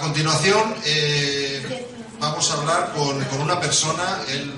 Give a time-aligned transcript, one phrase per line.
[0.00, 1.86] continuación, eh,
[2.18, 4.52] vamos a hablar con, con una persona, él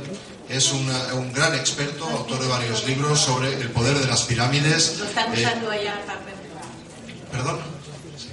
[0.48, 4.97] es una- un gran experto, autor de varios libros sobre el poder de las pirámides.
[4.98, 5.94] Lo están Eh, usando allá
[7.30, 7.58] perdón.
[8.19, 8.28] Sí.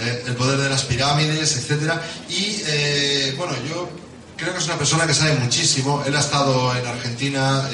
[0.00, 2.00] Eh, el poder de las pirámides, etcétera.
[2.28, 3.90] Y bueno, yo
[4.36, 6.02] creo que es una persona que sabe muchísimo.
[6.06, 7.68] Él ha estado en Argentina,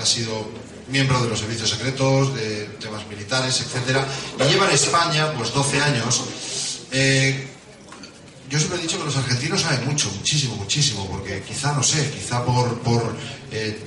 [0.00, 0.50] ha sido
[0.88, 4.04] miembro de los servicios secretos, de temas militares, etcétera.
[4.40, 6.22] Y lleva en España, pues 12 años.
[6.90, 7.48] Eh,
[8.50, 12.10] yo siempre he dicho que los argentinos saben mucho, muchísimo, muchísimo, porque quizá, no sé,
[12.10, 13.14] quizá por, por
[13.52, 13.78] eh,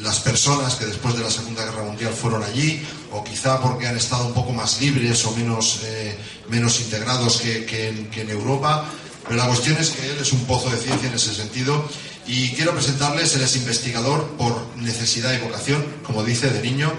[0.00, 3.96] las personas que después de la Segunda Guerra Mundial fueron allí, o quizá porque han
[3.96, 8.84] estado un poco más libres o menos, eh, menos integrados que, que en, Europa.
[9.24, 11.88] Pero la cuestión es que él es un pozo de ciencia en ese sentido.
[12.26, 16.92] Y quiero presentarles, él es investigador por necesidad y vocación, como dice, de niño,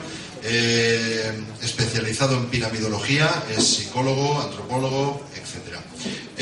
[0.44, 5.78] eh, especializado en piramidología, es psicólogo, antropólogo, etc.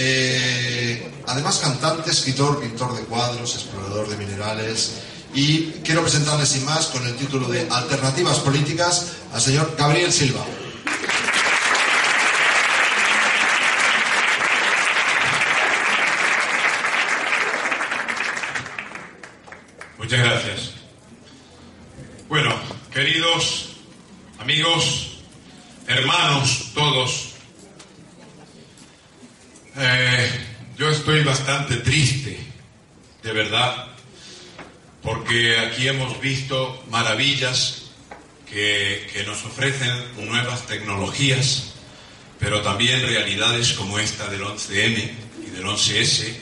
[0.02, 4.94] Eh, además, cantante, escritor, pintor de cuadros, explorador de minerales.
[5.34, 10.46] Y quiero presentarles sin más, con el título de Alternativas Políticas, al señor Gabriel Silva.
[19.98, 20.72] Muchas gracias.
[22.30, 22.56] Bueno,
[22.90, 23.72] queridos
[24.40, 25.18] amigos,
[25.88, 27.29] hermanos todos,
[29.80, 30.30] eh,
[30.78, 32.38] yo estoy bastante triste,
[33.24, 33.88] de verdad,
[35.02, 37.92] porque aquí hemos visto maravillas
[38.50, 39.92] que, que nos ofrecen
[40.26, 41.74] nuevas tecnologías,
[42.40, 45.12] pero también realidades como esta del 11M
[45.46, 46.34] y del 11S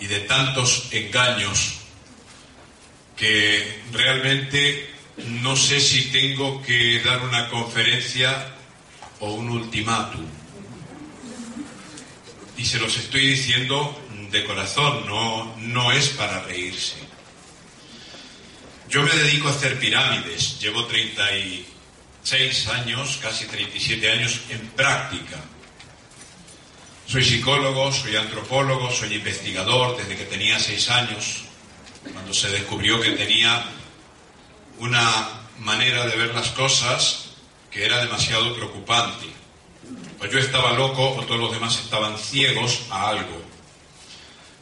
[0.00, 1.74] y de tantos engaños
[3.16, 4.90] que realmente
[5.40, 8.48] no sé si tengo que dar una conferencia
[9.20, 10.41] o un ultimátum.
[12.56, 16.96] Y se los estoy diciendo de corazón, no, no es para reírse.
[18.88, 25.38] Yo me dedico a hacer pirámides, llevo 36 años, casi 37 años en práctica.
[27.06, 31.44] Soy psicólogo, soy antropólogo, soy investigador desde que tenía 6 años
[32.12, 33.64] cuando se descubrió que tenía
[34.78, 37.30] una manera de ver las cosas
[37.70, 39.26] que era demasiado preocupante.
[40.22, 43.42] Pues yo estaba loco o todos los demás estaban ciegos a algo.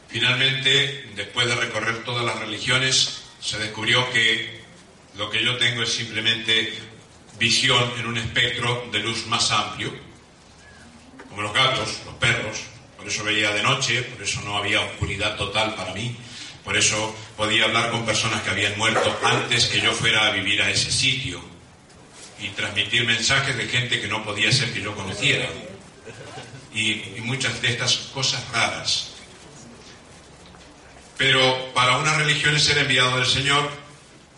[0.07, 4.59] Finalmente, después de recorrer todas las religiones, se descubrió que
[5.17, 6.73] lo que yo tengo es simplemente
[7.37, 9.93] visión en un espectro de luz más amplio,
[11.29, 12.61] como los gatos, los perros,
[12.97, 16.17] por eso veía de noche, por eso no había oscuridad total para mí,
[16.63, 20.59] por eso podía hablar con personas que habían muerto antes que yo fuera a vivir
[20.63, 21.50] a ese sitio
[22.41, 25.47] y transmitir mensajes de gente que no podía ser que yo conociera.
[26.73, 29.11] Y, y muchas de estas cosas raras.
[31.17, 33.69] Pero para unas religiones era enviado del Señor,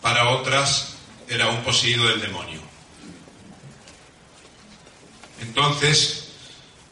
[0.02, 0.96] para otras
[1.28, 2.60] era un poseído del demonio.
[5.40, 6.32] Entonces,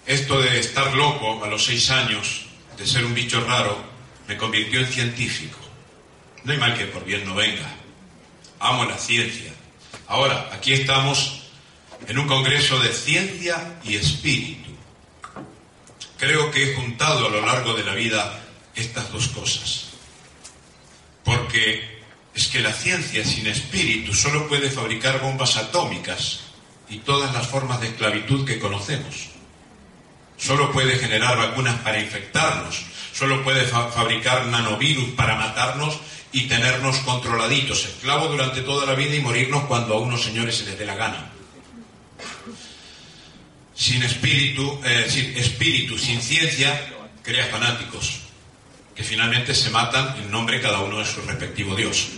[0.06, 3.76] esto de estar loco a los seis años, de ser un bicho raro,
[4.26, 5.58] me convirtió en científico.
[6.44, 7.69] No hay mal que por bien no venga.
[8.58, 9.53] Amo la ciencia.
[10.12, 11.41] Ahora, aquí estamos
[12.06, 14.69] en un congreso de ciencia y espíritu.
[16.19, 18.38] Creo que he juntado a lo largo de la vida
[18.75, 19.87] estas dos cosas.
[21.25, 22.03] Porque
[22.35, 26.41] es que la ciencia sin espíritu solo puede fabricar bombas atómicas
[26.91, 29.31] y todas las formas de esclavitud que conocemos.
[30.37, 32.82] Solo puede generar vacunas para infectarnos,
[33.15, 35.99] solo puede fa- fabricar nanovirus para matarnos
[36.32, 40.64] y tenernos controladitos, esclavos durante toda la vida y morirnos cuando a unos señores se
[40.64, 41.32] les dé la gana.
[43.75, 46.70] sin espíritu, eh, sin espíritu, sin ciencia,
[47.23, 48.20] crea fanáticos,
[48.94, 52.08] que finalmente se matan en nombre cada uno de su respectivo Dios.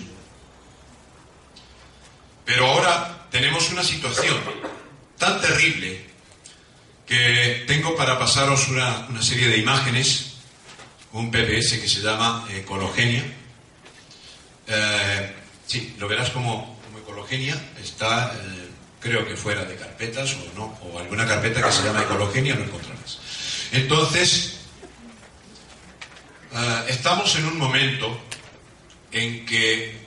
[2.44, 4.37] Pero ahora tenemos una situación
[5.16, 6.05] tan terrible
[7.06, 10.34] que tengo para pasaros una, una serie de imágenes,
[11.12, 13.25] un PPS que se llama Ecologenia.
[14.66, 15.32] Eh,
[15.66, 18.69] sí, lo verás como, como Ecologenia, está, eh,
[19.00, 22.64] creo que fuera de carpetas o no, o alguna carpeta que se llama Ecologenia, lo
[22.64, 23.19] encontrarás.
[23.72, 24.61] Entonces,
[26.52, 28.20] eh, estamos en un momento
[29.12, 30.05] en que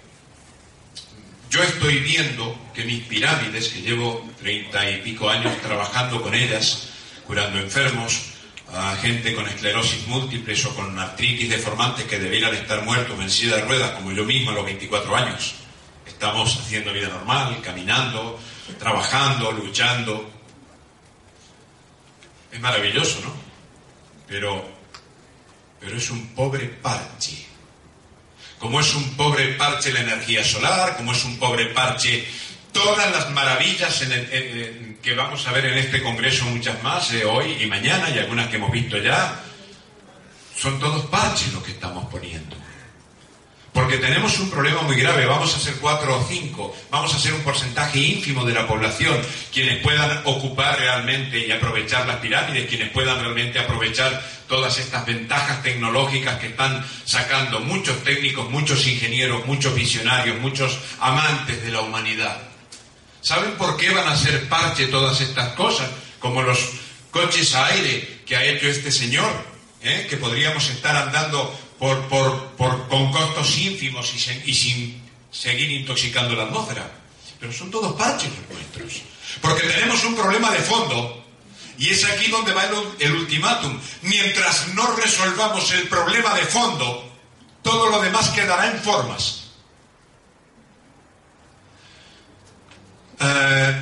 [1.50, 6.90] yo estoy viendo que mis pirámides, que llevo treinta y pico años trabajando con ellas,
[7.26, 8.37] curando enfermos,
[8.74, 13.58] a gente con esclerosis múltiples o con artritis deformantes que debieran estar muertos en silla
[13.58, 15.56] de ruedas, como yo mismo a los 24 años.
[16.06, 18.40] Estamos haciendo vida normal, caminando,
[18.80, 20.30] trabajando, luchando.
[22.52, 23.34] Es maravilloso, ¿no?
[24.28, 24.68] Pero,
[25.80, 27.48] pero es un pobre parche
[28.60, 32.26] como es un pobre parche la energía solar, como es un pobre parche
[32.72, 37.26] todas las maravillas en el, que vamos a ver en este Congreso, muchas más, eh,
[37.26, 39.42] hoy y mañana, y algunas que hemos visto ya,
[40.56, 42.56] son todos parches los que estamos poniendo.
[43.78, 47.34] Porque tenemos un problema muy grave, vamos a ser cuatro o cinco, vamos a ser
[47.36, 49.16] un porcentaje ínfimo de la población
[49.54, 55.62] quienes puedan ocupar realmente y aprovechar las pirámides, quienes puedan realmente aprovechar todas estas ventajas
[55.62, 62.57] tecnológicas que están sacando muchos técnicos, muchos ingenieros, muchos visionarios, muchos amantes de la humanidad.
[63.28, 65.90] ¿Saben por qué van a ser parche todas estas cosas?
[66.18, 66.60] Como los
[67.12, 69.30] coches a aire que ha hecho este señor,
[69.82, 70.08] ¿eh?
[70.10, 76.90] que podríamos estar andando por, con costos ínfimos y, y, sin seguir intoxicando la atmósfera.
[77.38, 79.04] Pero son todos parches los nuestros.
[79.42, 81.26] Porque tenemos un problema de fondo.
[81.78, 82.64] Y es aquí donde va
[82.98, 83.78] el ultimátum.
[84.04, 87.12] Mientras no resolvamos el problema de fondo,
[87.62, 89.47] todo lo demás quedará en formas.
[93.20, 93.74] Uh,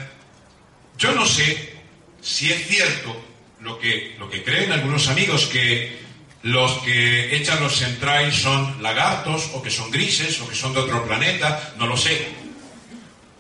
[0.97, 1.73] yo no sé
[2.21, 3.15] si es cierto
[3.59, 6.05] lo que, lo que creen algunos amigos que
[6.43, 10.79] los que echan los centrais son lagartos o que son grises o que son de
[10.79, 12.27] otro planeta, no lo sé.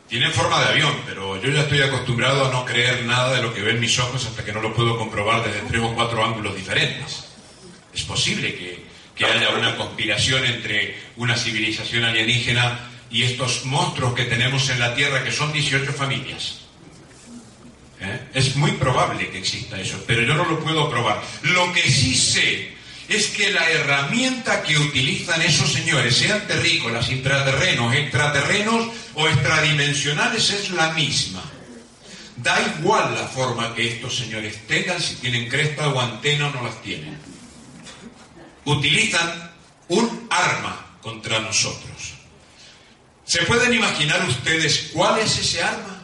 [0.09, 3.53] Tienen forma de avión, pero yo ya estoy acostumbrado a no creer nada de lo
[3.53, 6.55] que ven mis ojos hasta que no lo puedo comprobar desde tres o cuatro ángulos
[6.55, 7.25] diferentes.
[7.93, 8.83] Es posible que,
[9.15, 14.95] que haya una conspiración entre una civilización alienígena y estos monstruos que tenemos en la
[14.95, 16.59] Tierra, que son 18 familias.
[17.99, 18.27] ¿Eh?
[18.33, 21.21] Es muy probable que exista eso, pero yo no lo puedo probar.
[21.43, 22.75] Lo que sí sé
[23.07, 30.71] es que la herramienta que utilizan esos señores, sean terrícolas, intraterrenos, extraterrenos o extradimensionales, es
[30.71, 31.43] la misma.
[32.37, 36.63] Da igual la forma que estos señores tengan, si tienen cresta o antena o no
[36.63, 37.17] las tienen.
[38.65, 39.51] Utilizan
[39.87, 42.14] un arma contra nosotros.
[43.25, 46.03] ¿Se pueden imaginar ustedes cuál es ese arma?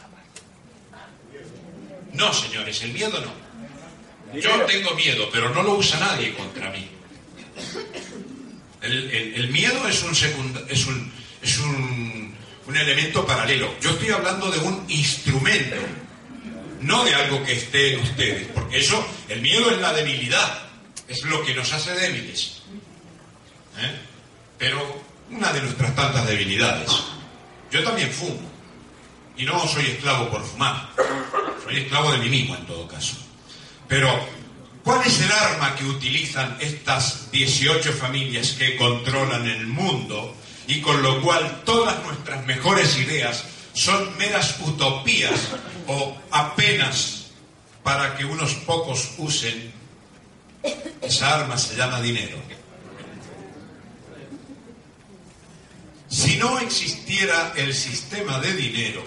[2.13, 4.39] No, señores, el miedo no.
[4.39, 6.87] Yo tengo miedo, pero no lo usa nadie contra mí.
[8.81, 12.35] El, miedo es un, secund es, un, es un,
[12.65, 13.75] un elemento paralelo.
[13.79, 15.75] Yo estoy hablando de un instrumento,
[16.79, 20.63] no de algo que esté en ustedes, porque eso, el miedo es la debilidad,
[21.07, 22.61] es lo que nos hace débiles.
[23.79, 23.95] ¿Eh?
[24.57, 26.91] Pero una de nuestras tantas debilidades.
[27.71, 28.51] Yo también fumo.
[29.37, 30.89] Y no soy esclavo por fumar.
[31.63, 33.15] Soy esclavo de mí mismo en todo caso.
[33.87, 34.09] Pero,
[34.83, 40.35] ¿cuál es el arma que utilizan estas 18 familias que controlan el mundo
[40.67, 45.49] y con lo cual todas nuestras mejores ideas son meras utopías
[45.87, 47.31] o apenas
[47.83, 49.73] para que unos pocos usen?
[51.01, 52.37] Esa arma se llama dinero.
[56.11, 59.01] Si no existiera el sistema de dinero,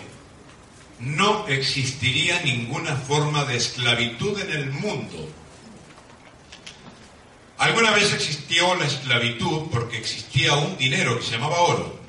[1.00, 5.28] no existiría ninguna forma de esclavitud en el mundo.
[7.58, 12.00] Alguna vez existió la esclavitud porque existía un dinero que se llamaba oro.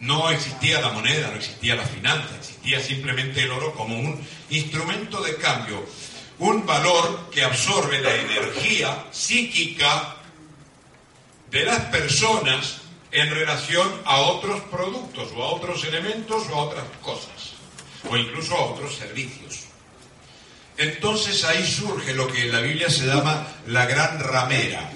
[0.00, 5.20] No existía la moneda, no existía la finanza, existía simplemente el oro como un instrumento
[5.20, 5.84] de cambio,
[6.38, 10.16] un valor que absorbe la energía psíquica
[11.50, 12.81] de las personas
[13.12, 17.52] en relación a otros productos o a otros elementos o a otras cosas
[18.08, 19.60] o incluso a otros servicios.
[20.78, 24.90] Entonces ahí surge lo que en la Biblia se llama la gran ramera.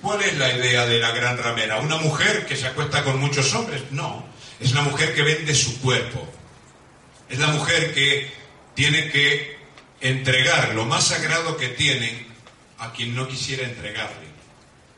[0.00, 1.78] ¿Cuál es la idea de la gran ramera?
[1.78, 3.82] ¿Una mujer que se acuesta con muchos hombres?
[3.90, 4.26] No,
[4.60, 6.26] es la mujer que vende su cuerpo.
[7.28, 8.32] Es la mujer que
[8.74, 9.56] tiene que
[10.00, 12.26] entregar lo más sagrado que tiene
[12.78, 14.26] a quien no quisiera entregarle.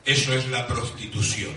[0.04, 1.54] Eso es la prostitución,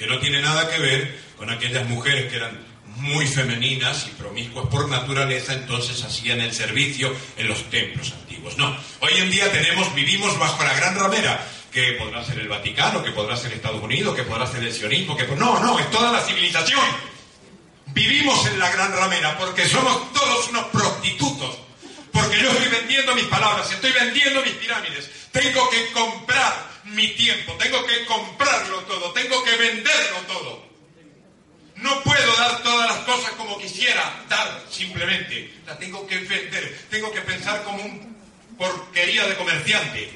[0.00, 2.58] que no tiene nada que ver con aquellas mujeres que eran
[2.96, 8.56] muy femeninas y promiscuas por naturaleza, entonces hacían el servicio en los templos antiguos.
[8.56, 13.04] No, hoy en día tenemos, vivimos bajo la gran ramera, que podrá ser el Vaticano,
[13.04, 16.10] que podrá ser Estados Unidos, que podrá ser el sionismo, que no, no, es toda
[16.10, 16.80] la civilización.
[17.88, 21.58] Vivimos en la gran ramera porque somos todos unos prostitutos.
[22.10, 25.10] Porque yo estoy vendiendo mis palabras, estoy vendiendo mis pirámides.
[25.30, 30.70] Tengo que comprar mi tiempo, tengo que comprarlo todo, tengo que venderlo todo.
[31.76, 35.52] No puedo dar todas las cosas como quisiera dar simplemente.
[35.66, 38.16] La tengo que vender, tengo que pensar como un
[38.56, 40.10] porquería de comerciante.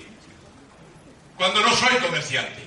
[1.37, 2.63] Cuando no soy comerciante.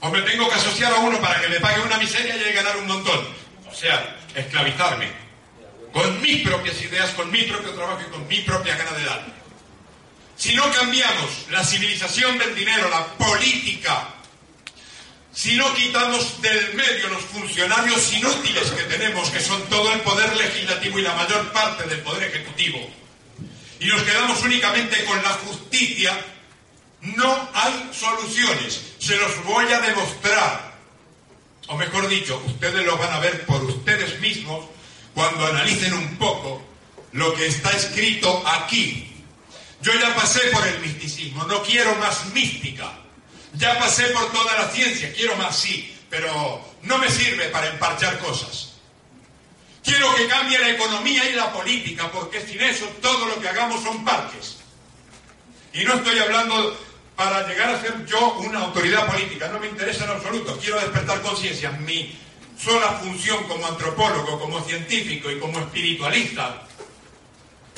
[0.00, 2.76] O me tengo que asociar a uno para que me pague una miseria y ganar
[2.78, 3.20] un montón.
[3.70, 5.08] O sea, esclavizarme.
[5.92, 9.26] Con mis propias ideas, con mi propio trabajo y con mi propia gana de dar.
[10.36, 14.08] Si no cambiamos la civilización del dinero, la política,
[15.32, 20.36] si no quitamos del medio los funcionarios inútiles que tenemos, que son todo el poder
[20.36, 22.78] legislativo y la mayor parte del poder ejecutivo,
[23.80, 26.12] y nos quedamos únicamente con la justicia,
[27.00, 28.94] no hay soluciones.
[28.98, 30.78] Se los voy a demostrar.
[31.68, 34.66] O mejor dicho, ustedes lo van a ver por ustedes mismos
[35.14, 36.62] cuando analicen un poco
[37.12, 39.10] lo que está escrito aquí.
[39.80, 42.99] Yo ya pasé por el misticismo, no quiero más mística.
[43.54, 48.18] Ya pasé por toda la ciencia, quiero más sí, pero no me sirve para emparchar
[48.18, 48.72] cosas.
[49.82, 53.82] Quiero que cambie la economía y la política, porque sin eso todo lo que hagamos
[53.82, 54.58] son parques.
[55.72, 56.78] Y no estoy hablando
[57.16, 61.20] para llegar a ser yo una autoridad política, no me interesa en absoluto, quiero despertar
[61.22, 61.70] conciencia.
[61.72, 62.18] Mi
[62.58, 66.66] sola función como antropólogo, como científico y como espiritualista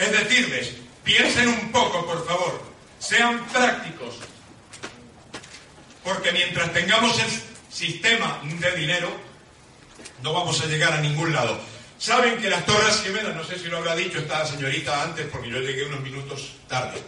[0.02, 0.74] es decirles,
[1.04, 2.60] piensen un poco, por favor,
[2.98, 4.16] sean prácticos,
[6.04, 7.30] porque mientras tengamos el
[7.72, 9.10] sistema de dinero,
[10.22, 11.58] no vamos a llegar a ningún lado.
[11.98, 15.50] Saben que las Torres Gemelas, no sé si lo habrá dicho esta señorita antes, porque
[15.50, 17.00] yo llegué unos minutos tarde.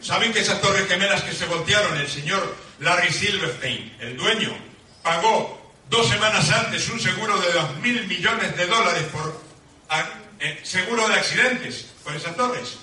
[0.00, 4.56] Saben que esas Torres Gemelas que se voltearon, el señor Larry Silverstein, el dueño,
[5.02, 9.40] pagó dos semanas antes un seguro de dos mil millones de dólares por
[9.88, 10.08] a-
[10.38, 12.78] eh, seguro de accidentes por esas torres.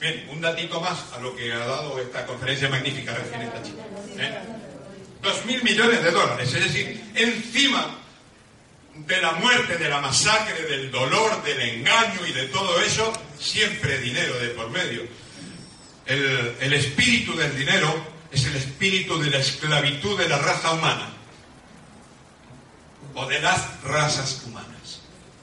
[0.00, 3.82] Bien, un datito más a lo que ha dado esta conferencia magnífica recién esta chica.
[4.16, 4.38] ¿eh?
[5.20, 7.98] Dos mil millones de dólares, es decir, encima
[8.94, 13.98] de la muerte, de la masacre, del dolor, del engaño y de todo eso, siempre
[13.98, 15.02] dinero de por medio.
[16.06, 17.92] El, el espíritu del dinero
[18.30, 21.10] es el espíritu de la esclavitud de la raza humana
[23.14, 25.00] o de las razas humanas.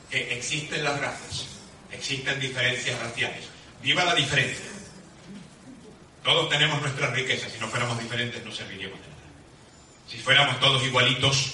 [0.10, 1.46] Que existen las razas,
[1.92, 3.55] existen diferencias raciales.
[3.86, 4.66] Viva la diferencia.
[6.24, 7.52] Todos tenemos nuestras riquezas.
[7.52, 9.22] Si no fuéramos diferentes, no serviríamos de nada.
[10.10, 11.52] Si fuéramos todos igualitos,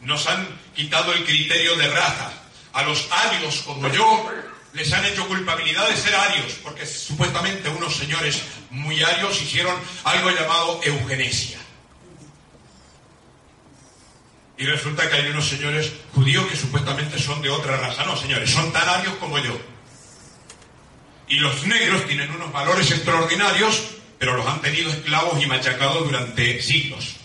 [0.00, 2.32] nos han quitado el criterio de raza.
[2.72, 4.32] A los arios como yo
[4.72, 10.30] les han hecho culpabilidad de ser arios, porque supuestamente unos señores muy arios hicieron algo
[10.30, 11.58] llamado eugenesia.
[14.56, 18.06] Y resulta que hay unos señores judíos que supuestamente son de otra raza.
[18.06, 19.73] No, señores, son tan arios como yo.
[21.28, 23.82] Y los negros tienen unos valores extraordinarios,
[24.18, 27.16] pero los han tenido esclavos y machacados durante siglos.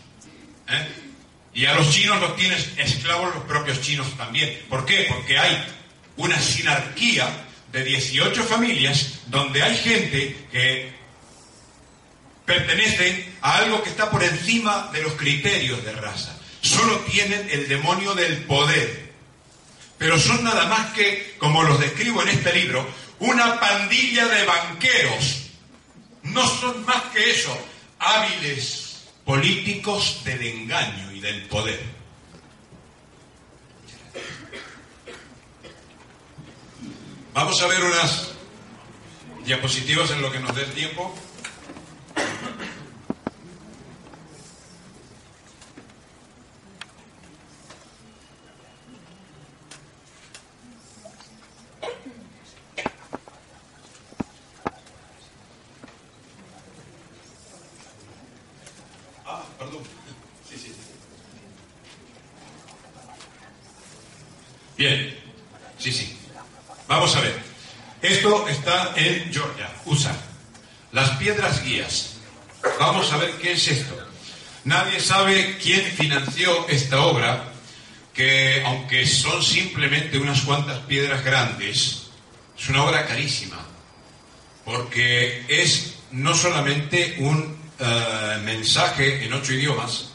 [0.70, 0.88] ¿Eh?
[1.54, 4.58] Y a los chinos los tienen esclavos los propios chinos también.
[4.70, 5.06] ¿Por qué?
[5.10, 5.66] Porque hay
[6.18, 7.28] una sinarquía
[7.72, 10.92] de 18 familias donde hay gente que
[12.46, 16.36] pertenece a algo que está por encima de los criterios de raza.
[16.62, 19.10] Solo tienen el demonio del poder.
[19.98, 22.88] Pero son nada más que, como los describo en este libro,
[23.20, 25.50] una pandilla de banqueros.
[26.24, 27.58] No son más que eso,
[28.00, 32.00] hábiles políticos del engaño y del poder.
[37.34, 38.32] Vamos a ver unas
[39.46, 41.16] diapositivas en lo que nos dé el tiempo.
[59.26, 59.84] Ah, perdón.
[60.50, 60.74] Sí, sí.
[64.78, 65.18] Bien.
[65.78, 66.16] Sí, sí.
[66.88, 67.40] Vamos a ver.
[68.02, 68.48] Esto
[68.96, 70.16] en Georgia, USA.
[70.92, 72.16] Las piedras guías.
[72.80, 73.96] Vamos a ver qué es esto.
[74.66, 77.46] Nadie sabe quién financió esta obra,
[78.14, 82.06] que aunque son simplemente unas cuantas piedras grandes,
[82.60, 83.58] Es una obra carísima,
[84.66, 90.10] porque es no solamente un eh, mensaje en ocho idiomas,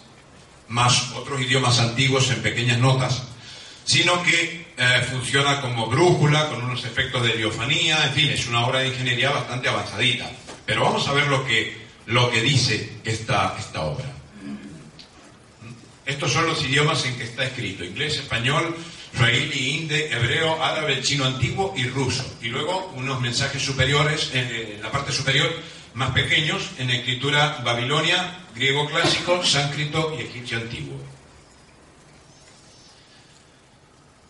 [0.69, 3.23] más otros idiomas antiguos en pequeñas notas,
[3.87, 8.67] sino que eh, funciona como brújula, con unos efectos de heliofanía, en fin, es una
[8.67, 10.31] obra de ingeniería bastante avanzadita.
[10.67, 11.77] Pero vamos a ver lo que,
[12.07, 14.07] lo que dice esta, esta obra.
[16.07, 18.77] Estos son los idiomas en que está escrito, inglés, español,
[19.17, 22.25] swahili, hindi, hebreo, árabe, chino antiguo y ruso.
[22.43, 25.49] Y luego unos mensajes superiores, en la parte superior,
[25.95, 31.14] más pequeños, en escritura babilonia, griego clásico, sánscrito y egipcio antiguo.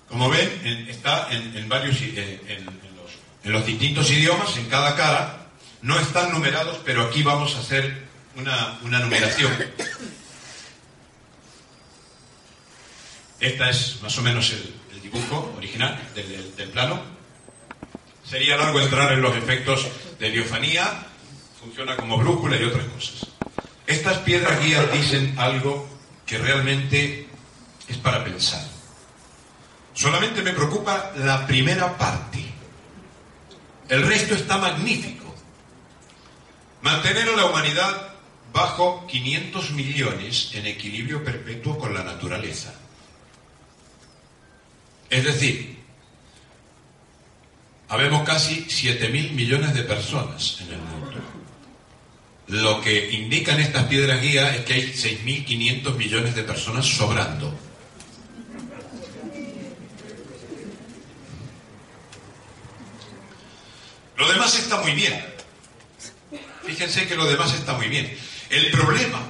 [0.08, 5.46] Como ven, está en, varios, en, los, en los distintos idiomas, en cada cara,
[5.82, 8.04] no están numerados, pero aquí vamos a hacer
[8.36, 9.52] una, numeración.
[13.40, 17.02] Esta es más o menos el, dibujo original del, plano.
[18.24, 19.86] Sería largo entrar en los efectos
[20.18, 21.06] de heliofanía,
[21.60, 23.26] funciona como brújula y otras cosas.
[23.86, 25.86] Estas piedras guías dicen algo
[26.24, 27.28] que realmente
[27.86, 28.73] es para pensar.
[29.94, 32.44] Solamente me preocupa la primera parte.
[33.88, 35.34] El resto está magnífico.
[36.82, 38.14] Mantener a la humanidad
[38.52, 42.74] bajo 500 millones en equilibrio perpetuo con la naturaleza.
[45.08, 45.78] Es decir,
[47.88, 51.04] habemos casi 7.000 millones de personas en el mundo.
[52.48, 57.54] Lo que indican estas piedras guías es que hay 6.500 millones de personas sobrando.
[64.16, 65.24] Lo demás está muy bien.
[66.64, 68.16] Fíjense que lo demás está muy bien.
[68.50, 69.20] El problema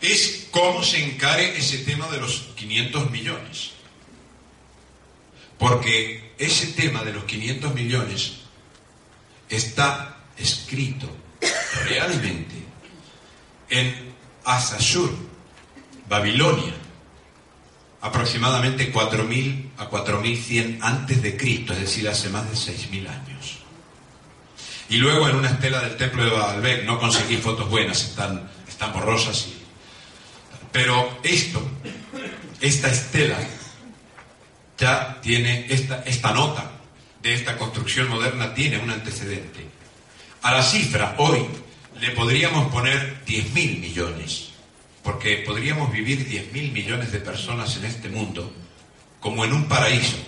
[0.00, 3.70] es cómo se encare ese tema de los 500 millones.
[5.58, 8.32] Porque ese tema de los 500 millones
[9.48, 11.08] está escrito
[11.84, 12.54] realmente
[13.70, 15.14] en Asashur,
[16.08, 16.74] Babilonia,
[18.00, 23.55] aproximadamente 4.000 a 4.100 antes de Cristo, es decir, hace más de 6.000 años.
[24.88, 28.92] Y luego en una estela del templo de Baalbek no conseguí fotos buenas, están, están
[28.92, 29.48] borrosas.
[29.48, 29.56] Y...
[30.70, 31.60] Pero esto,
[32.60, 33.38] esta estela,
[34.78, 36.70] ya tiene esta, esta nota
[37.20, 39.66] de esta construcción moderna, tiene un antecedente.
[40.42, 41.44] A la cifra hoy
[42.00, 44.50] le podríamos poner 10.000 millones,
[45.02, 48.52] porque podríamos vivir 10.000 millones de personas en este mundo
[49.18, 50.18] como en un paraíso.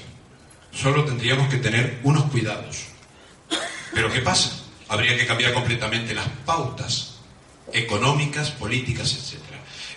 [0.72, 2.87] Solo tendríamos que tener unos cuidados
[3.94, 4.52] pero ¿qué pasa?
[4.88, 7.16] Habría que cambiar completamente las pautas
[7.72, 9.42] económicas, políticas, etc.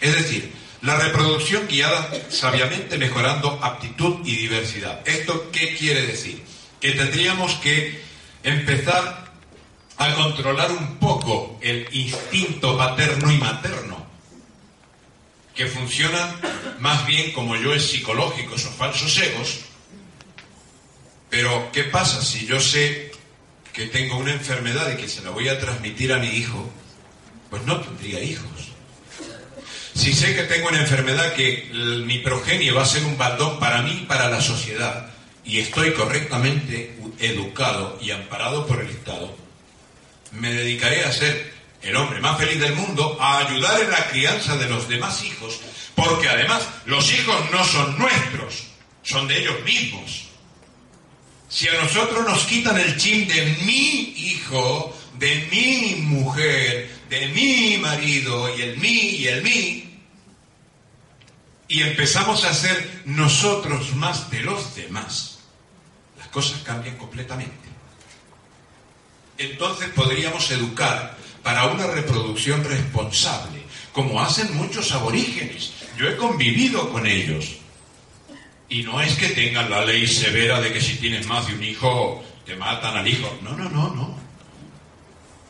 [0.01, 5.07] Es decir, la reproducción guiada sabiamente mejorando aptitud y diversidad.
[5.07, 6.43] ¿Esto qué quiere decir?
[6.79, 8.01] Que tendríamos que
[8.43, 9.31] empezar
[9.97, 14.03] a controlar un poco el instinto paterno y materno,
[15.53, 16.35] que funcionan
[16.79, 19.59] más bien como yo es psicológicos o falsos egos.
[21.29, 23.10] Pero, ¿qué pasa si yo sé
[23.73, 26.69] que tengo una enfermedad y que se la voy a transmitir a mi hijo,
[27.49, 28.71] pues no tendría hijos.
[29.93, 31.69] Si sé que tengo una enfermedad que
[32.05, 35.11] mi progenie va a ser un baldón para mí y para la sociedad,
[35.43, 39.35] y estoy correctamente educado y amparado por el Estado,
[40.31, 44.55] me dedicaré a ser el hombre más feliz del mundo, a ayudar en la crianza
[44.55, 45.59] de los demás hijos,
[45.95, 48.67] porque además los hijos no son nuestros,
[49.03, 50.30] son de ellos mismos.
[51.51, 57.77] Si a nosotros nos quitan el chin de mi hijo, de mi mujer, de mi
[57.77, 59.99] marido y el mí y el mí,
[61.67, 65.39] y empezamos a ser nosotros más de los demás,
[66.17, 67.67] las cosas cambian completamente.
[69.37, 73.61] Entonces podríamos educar para una reproducción responsable,
[73.91, 75.73] como hacen muchos aborígenes.
[75.97, 77.57] Yo he convivido con ellos.
[78.71, 81.61] Y no es que tengan la ley severa de que si tienes más de un
[81.61, 83.37] hijo te matan al hijo.
[83.41, 84.15] No, no, no, no.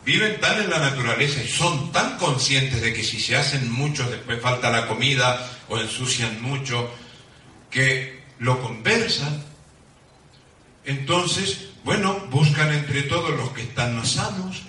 [0.03, 4.10] Viven tan en la naturaleza y son tan conscientes de que si se hacen muchos
[4.10, 6.91] después falta la comida o ensucian mucho,
[7.69, 9.43] que lo conversan.
[10.84, 14.63] Entonces, bueno, buscan entre todos los que están más sanos.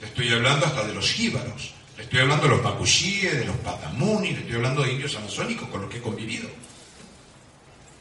[0.00, 1.74] Estoy hablando hasta de los jíbaros.
[1.98, 5.82] Estoy hablando de los macushíes, de los patamuni, le estoy hablando de indios amazónicos con
[5.82, 6.48] los que he convivido.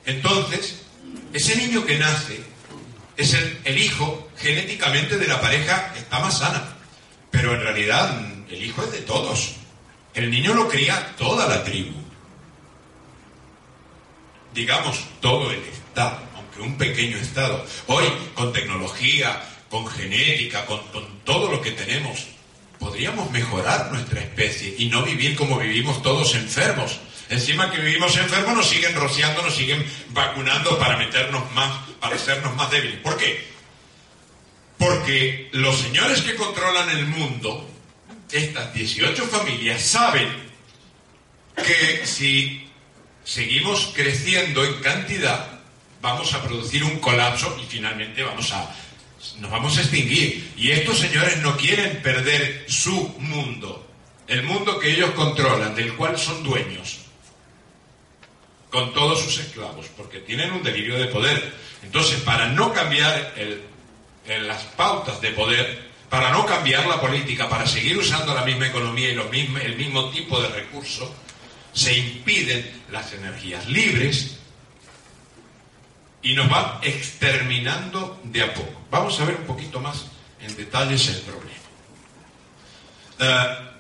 [0.06, 0.82] Entonces,
[1.34, 2.44] ese niño que nace
[3.16, 6.76] es el, hijo genéticamente de la pareja que está más sana,
[7.32, 9.56] pero en realidad el hijo es de todos.
[10.14, 11.94] El niño lo cría toda la tribu.
[14.54, 16.20] Digamos, todo el Estado,
[16.56, 17.66] que un pequeño Estado.
[17.88, 20.80] Hoy, con tecnología, con genética, con
[21.24, 22.28] todo lo que tenemos,
[22.84, 27.00] podríamos mejorar nuestra especie y no vivir como vivimos todos enfermos.
[27.30, 32.56] Encima que vivimos enfermos nos siguen rociando, nos siguen vacunando para meternos más, para hacernos
[32.56, 33.00] más débiles.
[33.00, 33.48] ¿Por qué?
[34.78, 37.70] Porque los señores que controlan el mundo,
[38.32, 40.30] estas 18 familias, saben
[41.56, 42.70] que si
[43.24, 45.60] seguimos creciendo en cantidad,
[46.02, 48.76] vamos a producir un colapso y finalmente vamos a,
[49.40, 50.52] nos vamos a extinguir.
[50.58, 53.88] Y estos señores no quieren perder su mundo,
[54.28, 57.03] el mundo que ellos controlan, del cual son dueños,
[58.74, 61.54] con todos sus esclavos, porque tienen un delirio de poder.
[61.84, 63.32] Entonces, para no cambiar
[64.26, 69.10] las pautas de poder, para no cambiar la política, para seguir usando la misma economía
[69.10, 71.08] y el mismo tipo de recursos,
[71.72, 74.40] se impiden las energías libres
[76.24, 78.82] y nos van exterminando de a poco.
[78.90, 80.06] Vamos a ver un poquito más
[80.42, 81.54] en detalles el problema.
[83.20, 83.73] Eh,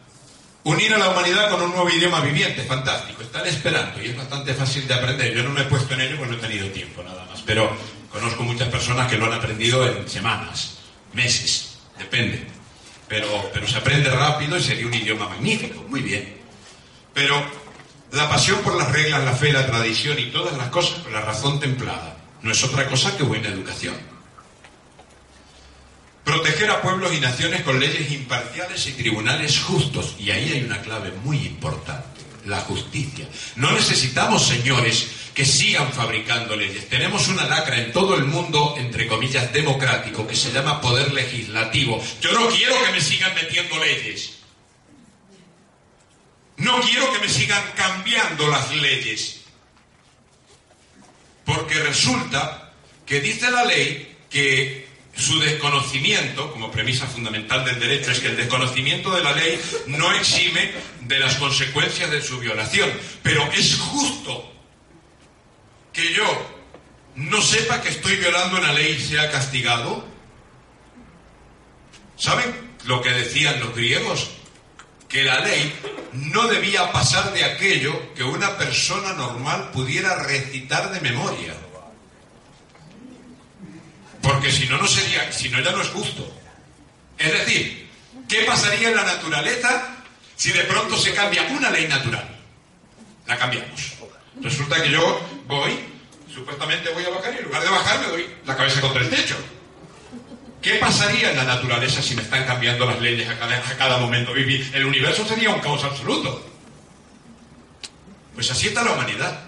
[0.63, 3.21] unir a la humanidad con un nuevo idioma viviente, fantástico.
[3.21, 5.33] Están esperando y es bastante fácil de aprender.
[5.33, 7.75] Yo no me he puesto en ello porque no he tenido tiempo nada más, pero
[8.11, 10.77] conozco muchas personas que lo han aprendido en semanas,
[11.13, 12.47] meses, depende.
[13.07, 16.37] Pero, pero se aprende rápido y sería un idioma magnífico, muy bien.
[17.13, 17.43] Pero
[18.11, 21.59] la pasión por las reglas, la fe, la tradición y todas las cosas la razón
[21.59, 23.95] templada no es otra cosa que buena educación.
[26.23, 30.15] Proteger a pueblos y naciones con leyes imparciales y tribunales justos.
[30.19, 33.27] Y ahí hay una clave muy importante, la justicia.
[33.57, 36.87] No necesitamos señores que sigan fabricando leyes.
[36.87, 42.01] Tenemos una lacra en todo el mundo, entre comillas, democrático, que se llama poder legislativo.
[42.21, 44.37] Yo no quiero que me sigan metiendo leyes.
[46.57, 49.41] No quiero que me sigan cambiando las leyes.
[51.45, 52.71] Porque resulta
[53.05, 54.82] que dice la ley que
[55.15, 60.11] su desconocimiento, como premisa fundamental del derecho, es que el desconocimiento de la ley no
[60.13, 60.71] exime
[61.01, 62.91] de las consecuencias de su violación.
[63.21, 64.51] Pero es justo
[65.91, 66.25] que yo
[67.15, 70.03] no sepa que estoy violando una ley y sea castigado.
[72.15, 74.31] ¿Saben lo que decían los griegos?
[75.07, 75.73] Que la ley
[76.13, 81.53] no debía pasar de aquello que una persona normal pudiera recitar de memoria.
[84.23, 86.33] Porque si no, no sería, si no, ya no es justo.
[87.17, 87.89] Es decir,
[88.27, 89.97] ¿qué pasaría en la naturaleza
[90.35, 92.27] si de pronto se cambia una ley natural?
[93.27, 93.93] La cambiamos.
[94.41, 95.77] Resulta que yo voy,
[96.33, 99.09] supuestamente voy a bajar y en lugar de bajar me doy la cabeza contra el
[99.09, 99.35] techo.
[100.61, 103.97] ¿Qué pasaría en la naturaleza si me están cambiando las leyes a cada, a cada
[103.97, 104.33] momento?
[104.33, 106.49] El universo sería un caos absoluto.
[108.33, 109.41] Pues así está la humanidad.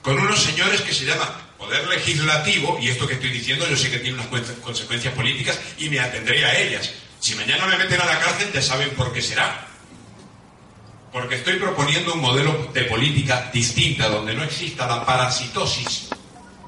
[0.00, 3.90] Con unos señores que se llama poder legislativo, y esto que estoy diciendo yo sé
[3.90, 6.90] que tiene unas cuen- consecuencias políticas y me atendré a ellas.
[7.20, 9.68] Si mañana me meten a la cárcel ya saben por qué será.
[11.12, 16.08] Porque estoy proponiendo un modelo de política distinta donde no exista la parasitosis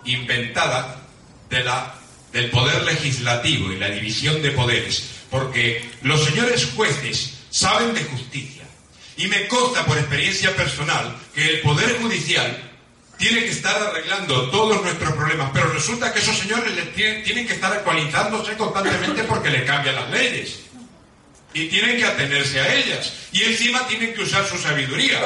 [0.04, 1.02] inventada
[1.50, 1.94] de la,
[2.32, 5.08] del poder legislativo y la división de poderes.
[5.30, 8.62] Porque los señores jueces saben de justicia.
[9.16, 12.75] Y me consta por experiencia personal que el poder judicial
[13.18, 17.54] tiene que estar arreglando todos nuestros problemas, pero resulta que esos señores les tienen, que
[17.54, 20.60] estar actualizándose constantemente porque le cambian las leyes.
[21.54, 23.12] Y tienen que atenerse a ellas.
[23.32, 25.20] Y encima tienen que usar su sabiduría.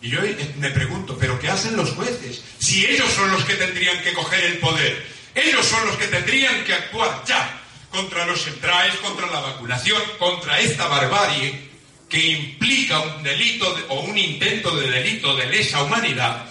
[0.00, 2.42] Y yo eh, me pregunto, ¿pero qué hacen los jueces?
[2.58, 5.04] Si ellos son los que tendrían que coger el poder,
[5.34, 10.60] ellos son los que tendrían que actuar ya contra los centrales, contra la vacunación, contra
[10.60, 11.68] esta barbarie
[12.08, 16.44] que implica un delito de- o un intento de delito de lesa humanidad,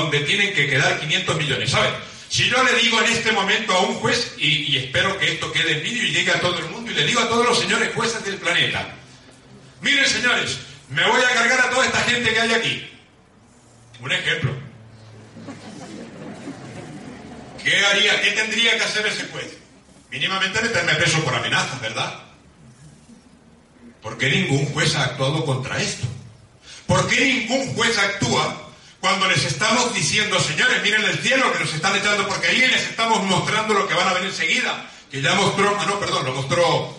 [0.00, 1.70] donde tienen que quedar 500 millones.
[1.70, 1.94] ¿Saben?
[2.28, 5.78] Si yo le digo en este momento a un juez, y, espero que esto quede
[5.78, 7.94] en vídeo y llegue a todo el mundo, y le digo a todos los señores
[7.94, 8.88] jueces del planeta,
[9.80, 12.90] miren señores, me voy a cargar a toda esta gente que hay aquí.
[14.00, 14.52] Un ejemplo.
[17.62, 19.56] ¿Qué haría, qué tendría que hacer ese juez?
[20.10, 22.20] Mínimamente meterme preso por amenazas, ¿verdad?
[24.02, 26.06] ¿Por qué ningún juez ha actuado contra esto?
[26.86, 28.63] ¿Por qué ningún juez actúa
[29.04, 32.84] cuando les estamos diciendo, señores, miren el cielo que nos están echando porque ahí les
[32.84, 34.90] estamos mostrando lo que van a ver enseguida?
[35.10, 36.96] Que ya mostró, ah, no, perdón, lo mostró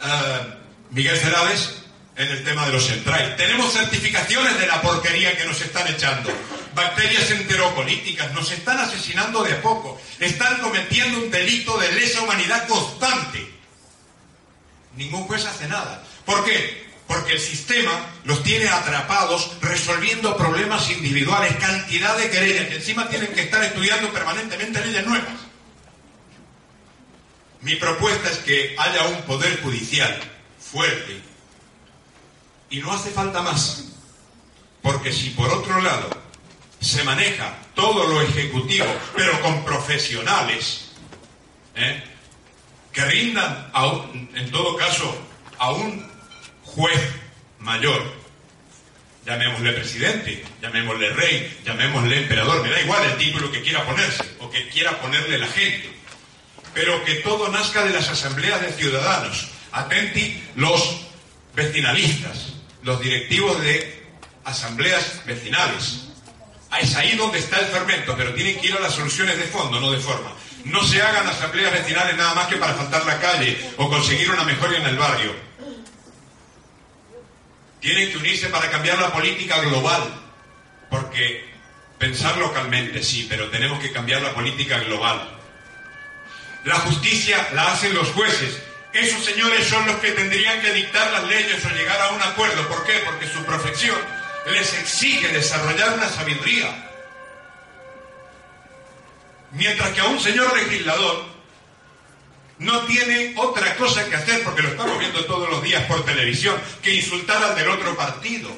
[0.00, 0.54] eh,
[0.90, 1.82] Miguel Cerades
[2.14, 3.36] en el tema de los centrales.
[3.36, 6.30] Tenemos certificaciones de la porquería que nos están echando.
[6.76, 10.00] Bacterias enterocolíticas, nos están asesinando de a poco.
[10.20, 13.52] Están cometiendo un delito de lesa humanidad constante.
[14.94, 16.04] Ningún juez hace nada.
[16.24, 16.87] ¿Por qué?
[17.08, 17.90] Porque el sistema
[18.24, 24.12] los tiene atrapados resolviendo problemas individuales, cantidad de querellas, y encima tienen que estar estudiando
[24.12, 25.32] permanentemente leyes nuevas.
[27.62, 30.16] Mi propuesta es que haya un poder judicial
[30.60, 31.20] fuerte
[32.70, 33.84] y no hace falta más.
[34.82, 36.10] Porque si por otro lado
[36.80, 40.90] se maneja todo lo ejecutivo, pero con profesionales,
[41.74, 42.04] ¿eh?
[42.92, 45.16] que rindan, a un- en todo caso,
[45.58, 46.06] a un
[46.74, 47.00] juez
[47.60, 48.02] mayor,
[49.24, 54.50] llamémosle presidente, llamémosle rey, llamémosle emperador, me da igual el título que quiera ponerse o
[54.50, 55.90] que quiera ponerle la gente,
[56.74, 59.48] pero que todo nazca de las asambleas de ciudadanos.
[59.72, 61.00] Atenti los
[61.54, 64.02] vecinalistas, los directivos de
[64.44, 66.04] asambleas vecinales.
[66.70, 69.44] Ah, Es ahí donde está el fermento, pero tienen que ir a las soluciones de
[69.44, 70.32] fondo, no de forma.
[70.64, 74.44] No se hagan asambleas vecinales nada más que para faltar la calle o conseguir una
[74.44, 75.47] mejoría en el barrio.
[77.80, 80.02] Tienen que unirse para cambiar la política global,
[80.90, 81.48] porque
[81.98, 85.38] pensar localmente sí, pero tenemos que cambiar la política global.
[86.64, 88.62] La justicia la hacen los jueces.
[88.92, 92.66] Esos señores son los que tendrían que dictar las leyes o llegar a un acuerdo.
[92.68, 92.94] ¿Por qué?
[93.04, 93.96] Porque su profesión
[94.46, 96.84] les exige desarrollar una sabiduría.
[99.52, 101.37] Mientras que a un señor legislador
[102.58, 106.56] no tiene otra cosa que hacer, porque lo estamos viendo todos los días por televisión,
[106.82, 108.50] que insultar al del otro partido.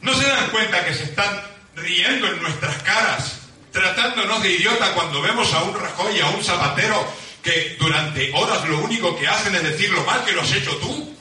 [0.00, 1.42] ¿No se dan cuenta que se están
[1.74, 3.40] riendo en nuestras caras,
[3.72, 7.06] tratándonos de idiota cuando vemos a un Rajoy a un Zapatero
[7.42, 10.74] que durante horas lo único que hacen es decir lo mal que lo has hecho
[10.76, 11.14] tú?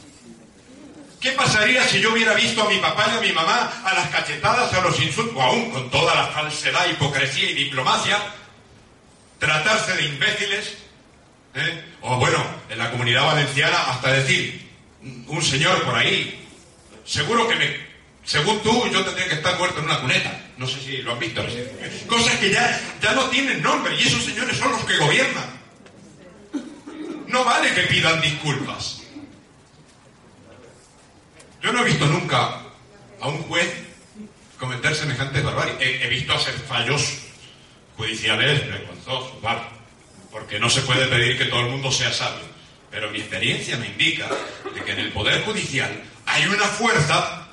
[1.19, 4.09] ¿Qué pasaría si yo hubiera visto a mi papá y a mi mamá a las
[4.09, 8.19] cachetadas, a los insultos, aún con toda la falsedad, hipocresía y diplomacia,
[9.45, 10.73] tratarse de imbéciles?
[11.53, 11.83] ¿eh?
[12.01, 14.69] O bueno, en la comunidad valenciana hasta decir,
[15.27, 16.47] un señor por ahí,
[17.05, 17.85] seguro que me,
[18.23, 20.41] según tú, yo tendría que estar muerto en una cuneta.
[20.57, 21.45] No sé si lo han visto.
[22.07, 25.45] Cosas que ya, ya no tienen nombre y esos señores son los que gobiernan.
[27.27, 29.01] No vale que pidan disculpas.
[31.61, 32.61] Yo no he visto nunca
[33.19, 33.67] a un juez
[34.57, 35.75] cometer semejantes barbaries.
[35.79, 37.24] He, he visto hacer fallos
[37.97, 39.61] judiciales vergonzosos, ¿vale?
[40.31, 42.43] Porque no se puede pedir que todo el mundo sea sabio.
[42.91, 44.27] Pero mi experiencia me indica
[44.73, 47.47] de que en el Poder Judicial hay una fuerza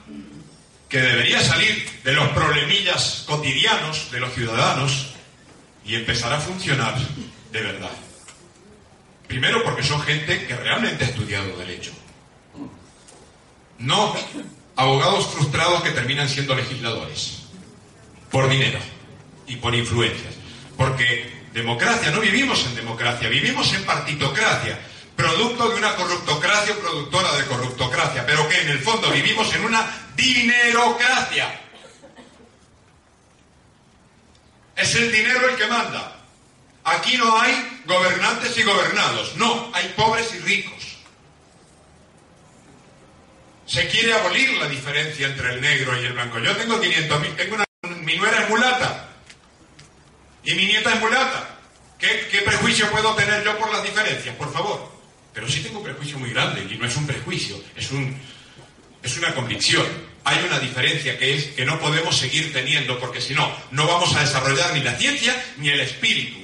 [0.88, 5.14] que debería salir de los problemillas cotidianos de los ciudadanos
[5.85, 6.94] y empezar a funcionar
[7.50, 7.90] de verdad.
[9.26, 11.92] Primero porque son gente que realmente ha estudiado derecho.
[13.78, 14.14] No
[14.76, 17.42] abogados frustrados que terminan siendo legisladores.
[18.31, 18.78] Por dinero
[19.52, 20.34] y por influencias.
[20.76, 24.78] Porque democracia, no vivimos en democracia, vivimos en partitocracia.
[25.14, 28.24] Producto de una corruptocracia o productora de corruptocracia.
[28.24, 29.86] Pero que en el fondo vivimos en una
[30.16, 31.60] dinerocracia.
[34.74, 36.16] Es el dinero el que manda.
[36.84, 39.36] Aquí no hay gobernantes y gobernados.
[39.36, 40.96] No, hay pobres y ricos.
[43.66, 46.38] Se quiere abolir la diferencia entre el negro y el blanco.
[46.38, 47.64] Yo tengo 500 mil, tengo una,
[48.00, 49.12] mi nuera es mulata
[50.44, 51.59] y mi nieta es mulata.
[51.98, 54.35] ¿Qué, ¿Qué prejuicio puedo tener yo por las diferencias?
[54.37, 54.90] Por favor.
[55.33, 58.14] Pero sí tengo un prejuicio muy grande y no es un prejuicio, es, un,
[59.02, 59.87] es una convicción.
[60.24, 64.14] Hay una diferencia que es que no podemos seguir teniendo porque si no, no vamos
[64.14, 66.38] a desarrollar ni la ciencia ni el espíritu.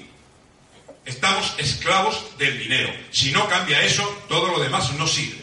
[1.04, 2.92] Estamos esclavos del dinero.
[3.11, 5.42] Si no cambia eso, todo lo demás no sirve.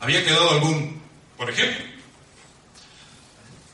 [0.00, 1.02] ¿Había quedado algún,
[1.36, 1.93] por ejemplo?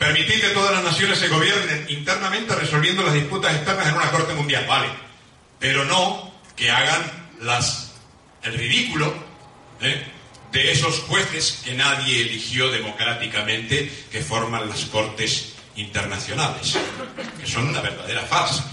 [0.01, 4.33] Permitir que todas las naciones se gobiernen internamente resolviendo las disputas externas en una corte
[4.33, 4.89] mundial, vale.
[5.59, 7.93] Pero no que hagan las,
[8.43, 9.13] el ridículo
[9.83, 10.03] ¿eh?
[10.53, 16.79] de esos jueces que nadie eligió democráticamente que forman las cortes internacionales,
[17.39, 18.73] que son una verdadera farsa.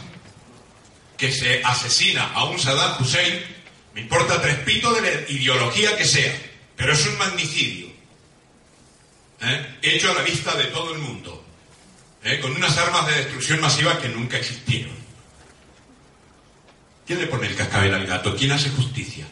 [1.18, 3.44] Que se asesina a un Saddam Hussein,
[3.94, 6.34] me importa tres pitos de la ideología que sea,
[6.78, 7.87] pero es un magnicidio.
[9.42, 9.78] ¿Eh?
[9.82, 11.44] hecho a la vista de todo el mundo,
[12.24, 12.40] ¿eh?
[12.40, 14.96] con unas armas de destrucción masiva que nunca existieron.
[17.06, 18.36] ¿Quién le pone el cascabel al gato?
[18.36, 19.26] ¿Quién hace justicia?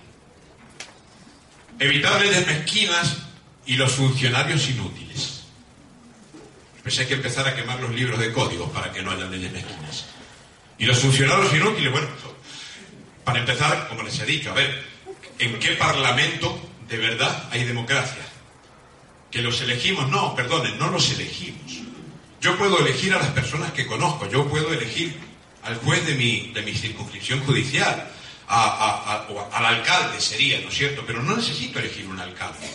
[1.77, 3.17] Evitar leyes mezquinas
[3.65, 5.43] y los funcionarios inútiles.
[6.81, 9.51] Pues hay que empezar a quemar los libros de códigos para que no haya leyes
[9.51, 10.05] mezquinas.
[10.77, 12.07] Y los funcionarios inútiles, bueno,
[13.25, 14.85] para empezar, como les he dicho, a ver,
[15.39, 18.24] ¿en qué parlamento de verdad hay democracia?
[19.35, 21.73] Que los elegimos, no, perdonen, no los elegimos.
[22.39, 25.13] Yo puedo elegir a las personas que conozco, yo puedo elegir
[25.61, 28.09] al juez de mi, de mi circunscripción judicial,
[28.47, 31.03] a- a- o al alcalde, sería, ¿no es cierto?
[31.05, 32.65] Pero no necesito elegir un alcalde.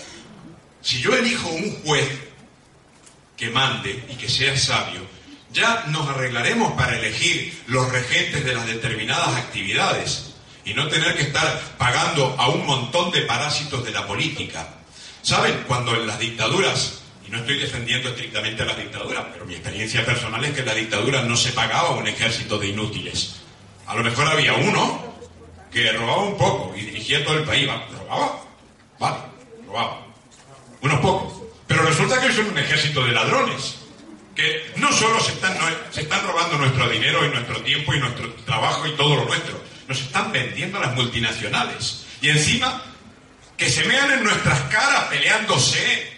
[0.82, 2.06] Si yo elijo un juez
[3.38, 5.00] que mande y que sea sabio,
[5.54, 10.34] ya nos arreglaremos para elegir los regentes de las determinadas actividades
[10.66, 14.74] y no tener que estar pagando a un montón de parásitos de la política.
[15.22, 15.64] ¿Saben?
[15.66, 20.04] Cuando en las dictaduras, y no estoy defendiendo estrictamente a las dictaduras, pero mi experiencia
[20.04, 23.36] personal es que en la dictadura no se pagaba un ejército de inútiles.
[23.86, 25.10] A lo mejor había uno
[25.70, 27.68] que robaba un poco y dirigía todo el país.
[27.98, 28.40] ¿Robaba?
[28.98, 29.16] Vale,
[29.66, 30.06] robaba.
[30.80, 31.42] Unos pocos.
[31.66, 33.76] Pero resulta que son un ejército de ladrones.
[34.34, 37.98] Que no solo se están, no- se están robando nuestro dinero y nuestro tiempo y
[37.98, 39.60] nuestro trabajo y todo lo nuestro.
[39.86, 42.06] Nos están vendiendo a las multinacionales.
[42.22, 42.82] Y encima,
[43.60, 46.10] que se mean en nuestras caras peleándose.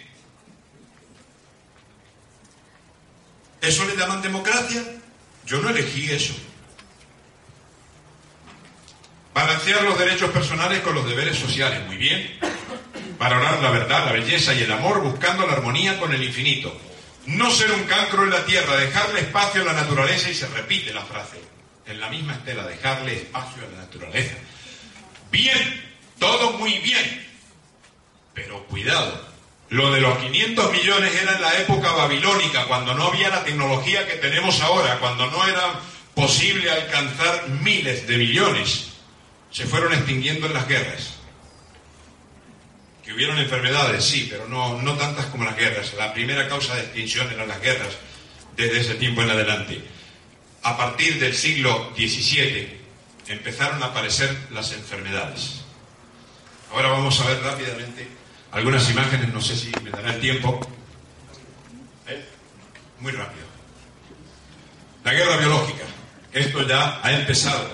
[3.61, 4.81] ¿Eso le llaman democracia?
[5.45, 6.33] Yo no elegí eso.
[9.33, 12.39] Balancear los derechos personales con los deberes sociales, muy bien.
[13.19, 16.73] Valorar la verdad, la belleza y el amor buscando la armonía con el infinito.
[17.25, 20.93] No ser un cancro en la tierra, dejarle espacio a la naturaleza y se repite
[20.93, 21.41] la frase.
[21.87, 24.35] En la misma estela, dejarle espacio a la naturaleza.
[25.29, 27.22] Bien, todo muy bien.
[28.33, 29.33] Pero cuidado,
[29.69, 34.07] lo de los 500 millones era en la época babilónica, cuando no había la tecnología
[34.07, 35.79] que tenemos ahora, cuando no era
[36.13, 38.89] posible alcanzar miles de millones.
[39.51, 41.13] Se fueron extinguiendo en las guerras.
[43.03, 45.93] Que hubieron enfermedades, sí, pero no, no tantas como las guerras.
[45.95, 47.97] La primera causa de extinción eran las guerras,
[48.55, 49.83] desde ese tiempo en adelante.
[50.63, 52.79] A partir del siglo XVII
[53.27, 55.61] empezaron a aparecer las enfermedades.
[56.71, 58.07] Ahora vamos a ver rápidamente
[58.53, 60.59] algunas imágenes, no sé si me dará el tiempo.
[62.07, 62.23] ¿Eh?
[62.99, 63.45] Muy rápido.
[65.03, 65.83] La guerra biológica.
[66.31, 67.67] Esto ya ha empezado.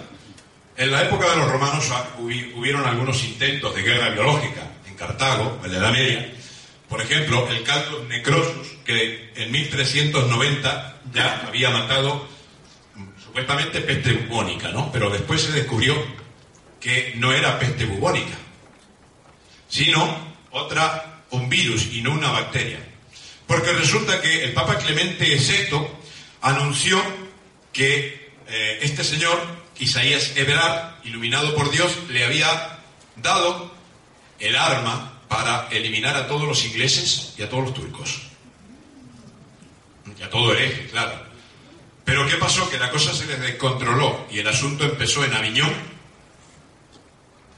[0.75, 1.89] En la época de los romanos
[2.19, 6.31] hubi- hubieron algunos intentos de guerra biológica en Cartago, en la Edad Media.
[6.87, 12.27] Por ejemplo, el Caldo Necrosus, que en 1390 ya había matado
[13.23, 14.91] supuestamente peste bubónica, ¿no?
[14.91, 15.95] Pero después se descubrió
[16.79, 18.35] que no era peste bubónica,
[19.67, 22.79] sino otra, un virus y no una bacteria.
[23.47, 25.87] Porque resulta que el Papa Clemente VI
[26.41, 27.01] anunció
[27.73, 29.39] que eh, este señor,
[29.79, 32.79] Isaías Everard, iluminado por Dios, le había
[33.15, 33.73] dado
[34.39, 38.21] el arma para eliminar a todos los ingleses y a todos los turcos.
[40.17, 41.29] Y a todo hereje, claro.
[42.03, 42.69] Pero ¿qué pasó?
[42.69, 45.71] Que la cosa se les descontroló y el asunto empezó en Aviñón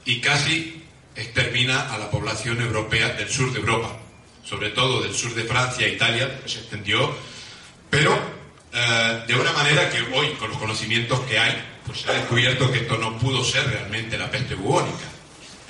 [0.04, 0.81] y casi
[1.16, 3.98] extermina a la población europea del sur de Europa,
[4.44, 7.14] sobre todo del sur de Francia, Italia, que se extendió,
[7.90, 8.18] pero
[8.72, 12.70] eh, de una manera que hoy, con los conocimientos que hay, pues se ha descubierto
[12.70, 15.04] que esto no pudo ser realmente la peste bubónica.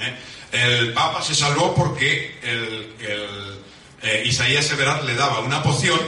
[0.01, 0.15] ¿eh?
[0.53, 2.95] El Papa se salvó porque el,
[4.03, 5.99] eh, Isaías Everard le daba una poción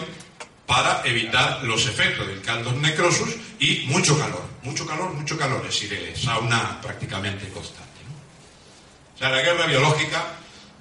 [0.66, 5.80] para evitar los efectos del caldos necrosus y mucho calor, mucho calor, mucho calor, es
[5.80, 7.83] decir, sauna prácticamente constante.
[9.28, 10.26] La guerra biológica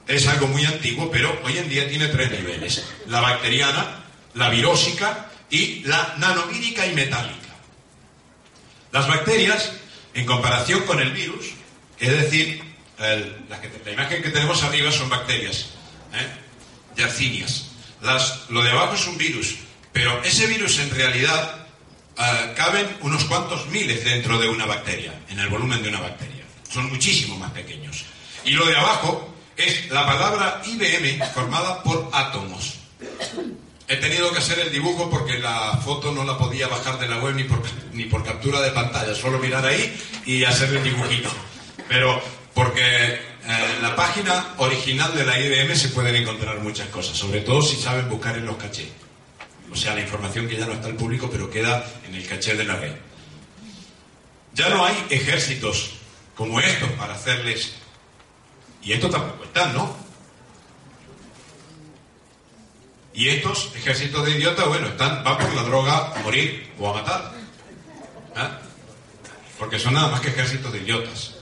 [0.08, 2.84] es algo muy antiguo, pero hoy en día tiene tres niveles.
[3.08, 4.03] La bacteriana,
[4.34, 7.39] la virósica y la nanovírica y metálica.
[8.91, 9.71] Las bacterias,
[10.13, 11.45] en comparación con el virus,
[11.99, 12.62] es decir,
[12.97, 15.67] la, imagen que tenemos arriba son bacterias,
[16.13, 16.27] ¿eh?
[16.95, 17.69] yarcinias.
[18.01, 19.56] Las- lo de abajo es un virus,
[19.91, 21.65] pero ese virus en realidad
[22.17, 26.43] ah, caben unos cuantos miles dentro de una bacteria, en el volumen de una bacteria.
[26.71, 28.06] Son muchísimo más pequeños.
[28.45, 32.75] Y lo de abajo es la palabra IBM formada por átomos.
[33.88, 37.19] He tenido que hacer el dibujo porque la foto no la podía bajar de la
[37.19, 37.36] web
[37.93, 41.29] ni por, captura de pantalla, solo mirar ahí y hacer el dibujito.
[41.88, 42.21] Pero
[42.53, 47.41] porque eh, en la página original de la IBM se pueden encontrar muchas cosas, sobre
[47.41, 48.88] todo si saben buscar en los cachés.
[49.71, 52.56] O sea, la información que ya no está al público, pero queda en el caché
[52.56, 52.93] de la red.
[54.53, 55.91] Ya no hay ejércitos
[56.36, 57.73] como estos para hacerles...
[58.84, 59.96] Y estos tampoco están, ¿no?
[63.13, 66.94] Y estos ejércitos de idiotas, bueno, están, van por la droga a morir o a
[66.94, 67.34] matar.
[68.36, 68.60] ¿Ah?
[69.60, 71.36] Porque son nada más que ejércitos de idiotas.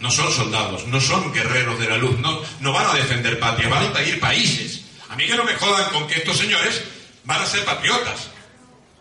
[0.00, 3.68] No son soldados, no son guerreros de la luz, no, no van a defender patria,
[3.68, 4.82] van a invadir países.
[5.08, 6.82] A mí que no me jodan con que estos señores
[7.24, 8.28] van a ser patriotas.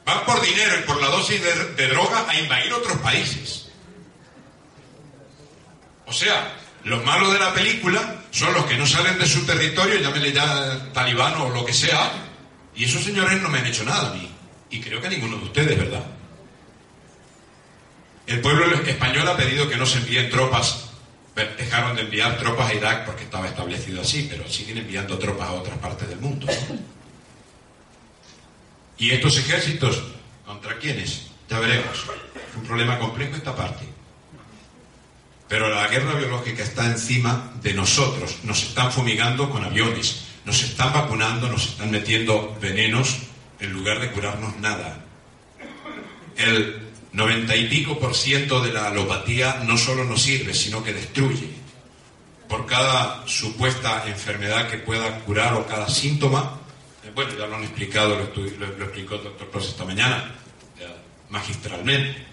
[0.06, 3.70] Van por dinero y por la dosis de droga a invadir otros países.
[6.08, 10.00] O sea, los malos de la película son los que no salen de su territorio,
[10.00, 12.12] llámenle ya talibano o lo que sea,
[12.76, 14.30] y esos señores no me han hecho nada a mí.
[14.70, 16.06] Y creo que a ninguno de ustedes, ¿verdad?
[18.28, 20.86] El pueblo español ha pedido que no se envíen tropas.
[21.58, 25.54] Dejaron de enviar tropas a Irak porque estaba establecido así, pero siguen enviando tropas a
[25.54, 26.46] otras partes del mundo.
[28.98, 30.04] ¿Y estos ejércitos
[30.46, 31.28] contra quiénes?
[31.50, 31.98] Ya veremos.
[31.98, 33.86] Es un problema complejo esta parte.
[35.50, 38.38] Pero la guerra biológica está encima de nosotros.
[38.43, 43.18] Nos están fumigando con aviones, nos están vacunando, nos están metiendo venenos
[43.60, 45.04] en lugar de curarnos nada.
[46.38, 50.93] El noventa y pico por ciento de la alopatía no solo nos sirve, sino que
[50.93, 51.50] destruye.
[52.47, 56.60] Por cada supuesta enfermedad que pueda curar o cada síntoma,
[57.04, 58.24] eh, bueno, ya lo han explicado, lo,
[58.84, 60.36] explicó el doctor Cross esta mañana,
[61.30, 62.26] magistralmente,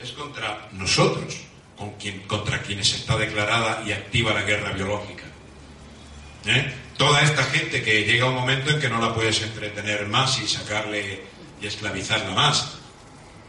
[0.00, 1.36] es contra nosotros,
[2.26, 5.24] contra quienes está declarada y activa la guerra biológica.
[6.46, 6.72] ¿Eh?
[6.96, 10.48] Toda esta gente que llega un momento en que no la puedes entretener más y
[10.48, 11.22] sacarle
[11.60, 12.76] y esclavizarla más.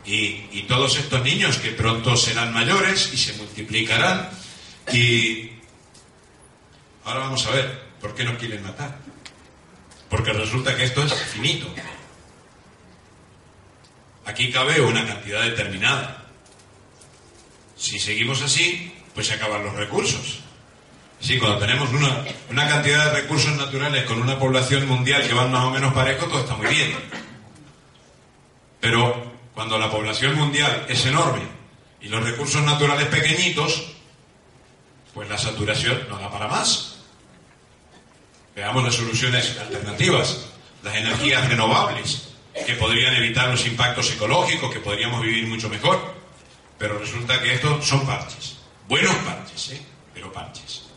[0.05, 4.29] Y, y todos estos niños que pronto serán mayores y se multiplicarán.
[4.91, 5.51] Y
[7.05, 8.97] ahora vamos a ver, ¿por qué no quieren matar?
[10.09, 11.67] Porque resulta que esto es finito.
[14.25, 16.20] Aquí cabe una cantidad determinada.
[17.81, 20.41] Si seguimos así, pues se acaban los recursos.
[21.19, 25.51] Sí, cuando tenemos una, una, cantidad de recursos naturales con una población mundial que van
[25.51, 26.95] más o menos parejo, todo está muy bien.
[28.79, 31.41] Pero cuando la población mundial es enorme
[31.99, 33.93] y los recursos naturales pequeñitos,
[35.15, 36.99] pues la saturación no da para más.
[38.55, 40.49] Veamos las soluciones alternativas,
[40.83, 42.29] las energías renovables,
[42.63, 46.20] que podrían evitar los impactos ecológicos, que podríamos vivir mucho mejor.
[46.81, 48.57] Pero resulta que estos son parches.
[48.87, 49.81] Buenos parches, ¿eh?
[50.15, 50.87] pero parches.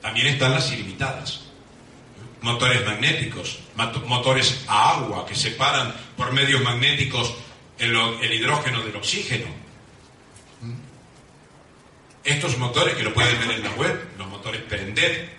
[0.00, 1.40] También están las ilimitadas.
[2.40, 3.58] Motores magnéticos,
[4.06, 7.34] motores a agua que separan por medios magnéticos
[7.78, 9.46] el, el hidrógeno del oxígeno.
[12.22, 15.34] Estos motores, que lo pueden ver en la web, los motores Perender,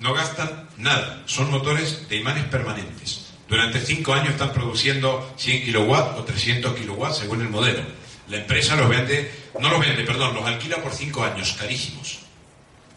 [0.00, 3.31] no gastan nada, son motores de imanes permanentes.
[3.52, 7.82] Durante cinco años están produciendo 100 kilowatts o 300 kilowatts según el modelo.
[8.28, 9.30] La empresa los vende,
[9.60, 12.20] no los vende, perdón, los alquila por cinco años, carísimos.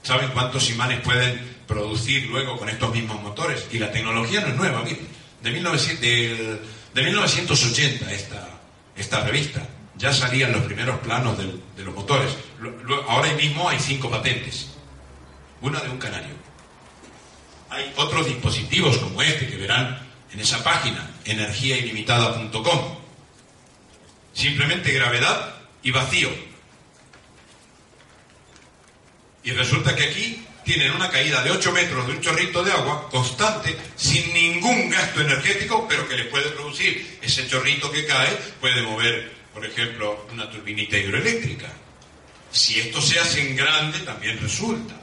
[0.01, 3.67] ¿Saben cuántos imanes pueden producir luego con estos mismos motores?
[3.69, 5.05] Y la tecnología no es nueva, miren.
[5.41, 8.47] De, 1980 esta,
[8.95, 9.67] esta revista.
[9.97, 12.31] Ya salían los primeros planos de los motores.
[13.09, 14.69] ahora mismo hay cinco patentes.
[15.59, 16.33] Una de un canario.
[17.69, 20.04] Hay otros dispositivos como este que verán
[20.35, 22.97] en esa página, energiailimitada.com.
[24.33, 26.29] Simplemente gravedad y vacío.
[29.43, 33.07] Y resulta que aquí tienen una caída de 8 metros de un chorrito de agua
[33.09, 38.81] constante, sin ningún gasto energético, pero que les puede producir ese chorrito que cae, puede
[38.81, 41.71] mover, por ejemplo, una turbinita hidroeléctrica.
[42.51, 44.95] Si esto se hace en grande, también resulta.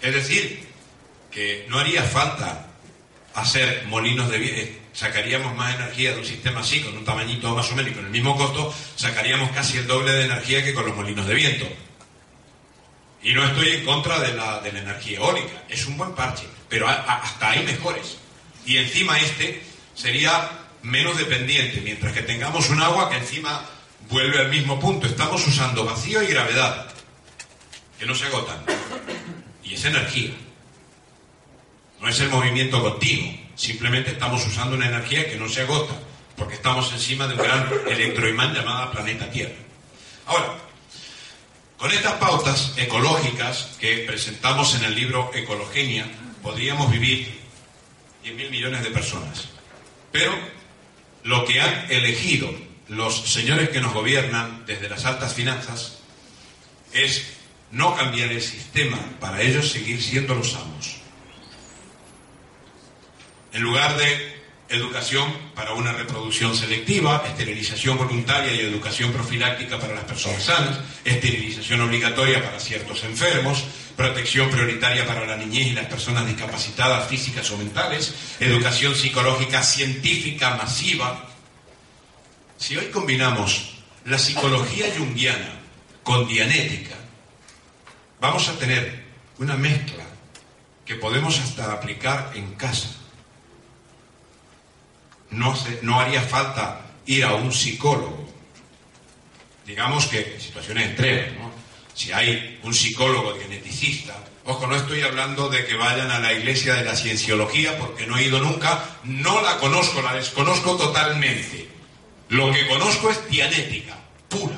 [0.00, 0.66] Es decir,
[1.30, 2.71] que no haría falta
[3.34, 7.54] hacer molinos de viento, eh, sacaríamos más energía de un sistema así, con un tamañito
[7.54, 10.74] más o menos y con el mismo costo, sacaríamos casi el doble de energía que
[10.74, 11.66] con los molinos de viento.
[13.22, 16.44] Y no estoy en contra de la, de la energía eólica, es un buen parche,
[16.68, 18.18] pero hasta hay mejores.
[18.66, 19.62] Y encima este
[19.94, 20.50] sería
[20.82, 23.64] menos dependiente, mientras que tengamos un agua que encima
[24.10, 25.06] vuelve al mismo punto.
[25.06, 26.88] Estamos usando vacío y gravedad,
[27.98, 28.62] que no se agotan.
[29.62, 30.32] Y es energía.
[32.02, 35.94] No es el movimiento continuo, simplemente estamos usando una energía que no se agota,
[36.36, 39.54] porque estamos encima de un gran electroimán llamado planeta Tierra.
[40.26, 40.58] Ahora,
[41.78, 46.10] con estas pautas ecológicas que presentamos en el libro Ecologenia,
[46.42, 47.40] podríamos vivir
[48.24, 49.48] 10.000 millones de personas.
[50.10, 50.32] Pero
[51.22, 52.52] lo que han elegido
[52.88, 55.98] los señores que nos gobiernan desde las altas finanzas
[56.92, 57.26] es
[57.70, 61.01] no cambiar el sistema para ellos seguir siendo los amos
[63.52, 64.32] en lugar de
[64.68, 71.82] educación para una reproducción selectiva, esterilización voluntaria y educación profiláctica para las personas sanas, esterilización
[71.82, 73.64] obligatoria para ciertos enfermos,
[73.96, 80.56] protección prioritaria para la niñez y las personas discapacitadas físicas o mentales, educación psicológica científica
[80.56, 81.28] masiva.
[82.56, 83.74] Si hoy combinamos
[84.06, 85.60] la psicología junguiana
[86.02, 86.96] con dianética,
[88.20, 89.04] vamos a tener
[89.38, 90.04] una mezcla
[90.86, 93.01] que podemos hasta aplicar en casa
[95.32, 98.28] no, no haría falta ir a un psicólogo.
[99.66, 101.52] Digamos que situaciones extremas, ¿no?
[101.94, 106.74] Si hay un psicólogo geneticista, ojo, no estoy hablando de que vayan a la iglesia
[106.74, 111.68] de la cienciología porque no he ido nunca, no la conozco, la desconozco totalmente.
[112.28, 114.56] Lo que conozco es dianética, pura.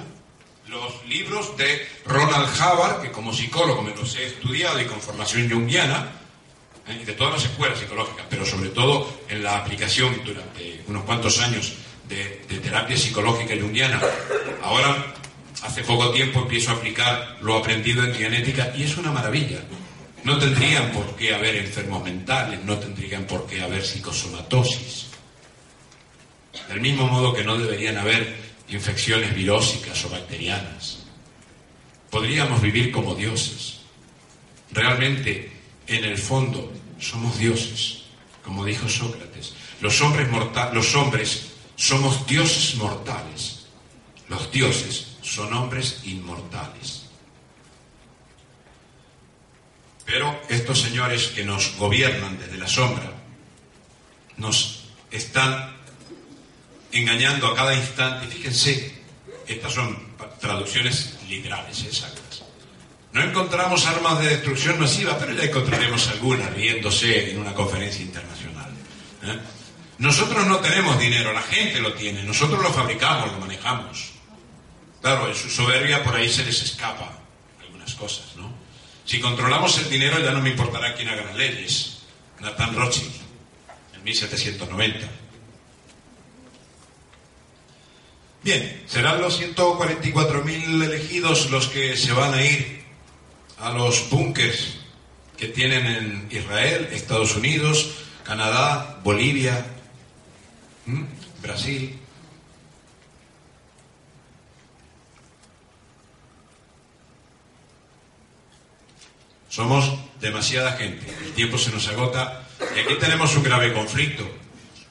[0.68, 5.50] Los libros de Ronald Hubbard, que como psicólogo me los he estudiado y con formación
[5.50, 6.12] junguiana,
[6.88, 6.98] ¿eh?
[7.02, 11.40] y de todas las escuelas psicológicas, pero sobre todo en la aplicación durante unos cuantos
[11.40, 11.72] años
[12.08, 14.00] de, de terapia psicológica junguiana.
[14.62, 15.14] Ahora,
[15.62, 19.60] hace poco tiempo, empiezo a aplicar lo aprendido en genética y es una maravilla.
[20.24, 25.06] No tendrían por qué haber enfermos mentales, no tendrían por qué haber psicosomatosis.
[26.68, 28.34] Del mismo modo que no deberían haber
[28.68, 31.04] infecciones virósicas o bacterianas.
[32.10, 33.80] Podríamos vivir como dioses.
[34.72, 35.52] Realmente,
[35.86, 38.02] en el fondo, somos dioses,
[38.42, 39.54] como dijo Sócrates.
[39.80, 40.28] Los hombres,
[40.72, 43.66] los hombres somos dioses mortales.
[44.28, 47.02] Los dioses son hombres inmortales.
[50.04, 53.12] Pero estos señores que nos gobiernan desde la sombra
[54.36, 55.76] nos están
[56.92, 58.26] engañando a cada instante.
[58.26, 59.02] Fíjense,
[59.46, 62.23] estas son traducciones literales, exactas.
[63.14, 68.72] No encontramos armas de destrucción masiva, pero ya encontraremos algunas riéndose en una conferencia internacional.
[69.22, 69.38] ¿eh?
[69.98, 74.14] Nosotros no tenemos dinero, la gente lo tiene, nosotros lo fabricamos, lo manejamos.
[75.00, 77.16] Claro, en su soberbia por ahí se les escapa
[77.64, 78.52] algunas cosas, ¿no?
[79.04, 81.98] Si controlamos el dinero ya no me importará quién haga las leyes.
[82.40, 83.14] Nathan Rothschild,
[83.94, 85.08] en 1790.
[88.42, 92.83] Bien, serán los 144.000 elegidos los que se van a ir
[93.58, 94.76] a los búnkers
[95.36, 97.90] que tienen en Israel, Estados Unidos,
[98.24, 99.66] Canadá, Bolivia.
[101.42, 101.98] Brasil.
[109.48, 109.84] Somos
[110.20, 112.42] demasiada gente, el tiempo se nos agota
[112.74, 114.28] y aquí tenemos un grave conflicto.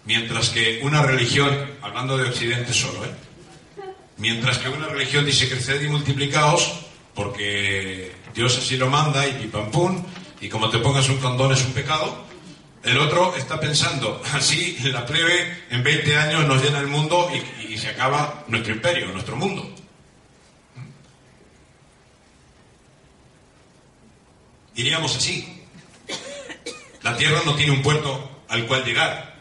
[0.06, 3.10] Mientras que una religión, hablando de Occidente solo, ¿eh?
[4.18, 6.84] mientras que una religión dice creced y multiplicaos,
[7.16, 10.04] porque Dios así lo manda y pim pum,
[10.42, 12.26] y como te pongas un condón es un pecado,
[12.84, 17.74] el otro está pensando, así la plebe en 20 años nos llena el mundo y,
[17.74, 19.74] y se acaba nuestro imperio, nuestro mundo.
[24.76, 25.62] Iríamos así.
[27.04, 29.36] La tierra no tiene un puerto al cual llegar.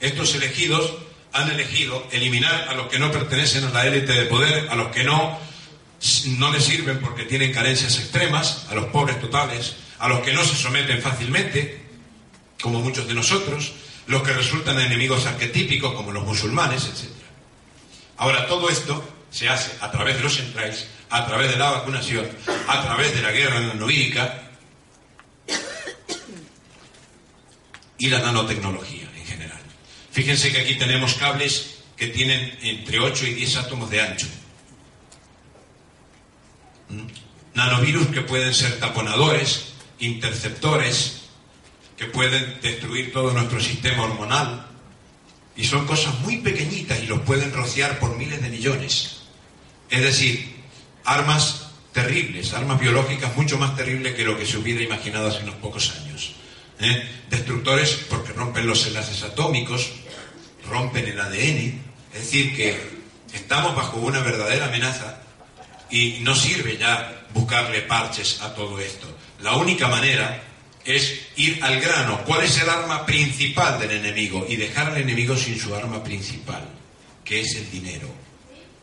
[0.00, 0.94] Estos elegidos
[1.32, 4.88] han elegido eliminar a los que no pertenecen a la élite de poder, a los
[4.88, 5.38] que no,
[6.26, 10.44] no les sirven porque tienen carencias extremas, a los pobres totales, a los que no
[10.44, 11.82] se someten fácilmente,
[12.60, 13.72] como muchos de nosotros,
[14.06, 17.10] los que resultan enemigos arquetípicos, como los musulmanes, etc.
[18.16, 22.28] Ahora, todo esto se hace a través de los centrais, a través de la vacunación,
[22.66, 24.50] a través de la guerra nanovírica
[27.98, 29.60] y la nanotecnología en general.
[30.12, 34.26] Fíjense que aquí tenemos cables que tienen entre 8 y 10 átomos de ancho.
[37.54, 41.22] Nanovirus que pueden ser taponadores, interceptores,
[41.96, 44.66] que pueden destruir todo nuestro sistema hormonal.
[45.56, 49.22] Y son cosas muy pequeñitas y los pueden rociar por miles de millones.
[49.90, 50.54] Es decir,
[51.04, 55.56] armas terribles, armas biológicas mucho más terribles que lo que se hubiera imaginado hace unos
[55.56, 56.34] pocos años.
[56.78, 57.08] ¿eh?
[57.28, 59.90] Destructores porque rompen los enlaces atómicos,
[60.68, 61.82] rompen el ADN,
[62.14, 62.78] es decir, que
[63.32, 65.22] estamos bajo una verdadera amenaza
[65.90, 69.06] y no sirve ya buscarle parches a todo esto.
[69.40, 70.42] La única manera
[70.84, 72.22] es ir al grano.
[72.24, 74.46] ¿Cuál es el arma principal del enemigo?
[74.48, 76.62] Y dejar al enemigo sin su arma principal,
[77.24, 78.08] que es el dinero.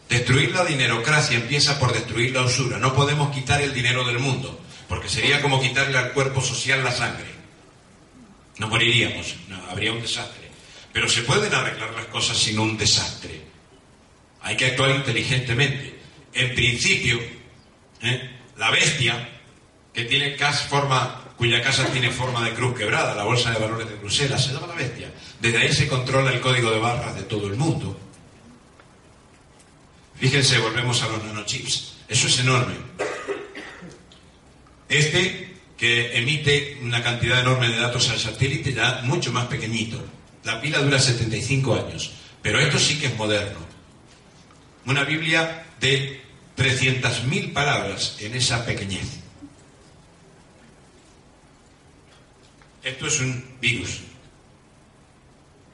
[0.07, 2.77] Destruir la dinerocracia empieza por destruir la usura.
[2.77, 6.91] No podemos quitar el dinero del mundo, porque sería como quitarle al cuerpo social la
[6.91, 7.33] sangre.
[8.57, 10.45] No moriríamos, no, habría un desastre.
[10.93, 13.41] Pero se pueden arreglar las cosas sin un desastre.
[14.41, 15.94] Hay que actuar inteligentemente.
[16.35, 17.17] En principio,
[18.01, 18.29] ¿eh?
[18.57, 19.29] la bestia,
[19.93, 20.35] que tiene
[20.69, 24.53] forma, cuya casa tiene forma de cruz quebrada, la bolsa de valores de Bruselas, se
[24.53, 25.11] llama la bestia.
[25.39, 27.97] Desde ahí se controla el código de barras de todo el mundo.
[30.15, 31.95] Fíjense, volvemos a los nanochips.
[32.09, 32.75] Eso es enorme.
[34.89, 40.03] Este que emite una cantidad enorme de datos al satélite ya mucho más pequeñito.
[40.43, 42.11] La pila dura 75 años,
[42.41, 43.59] pero esto sí que es moderno.
[44.85, 46.24] Una Biblia de
[46.57, 49.19] 300.000 palabras en esa pequeñez.
[52.83, 54.01] Esto es un virus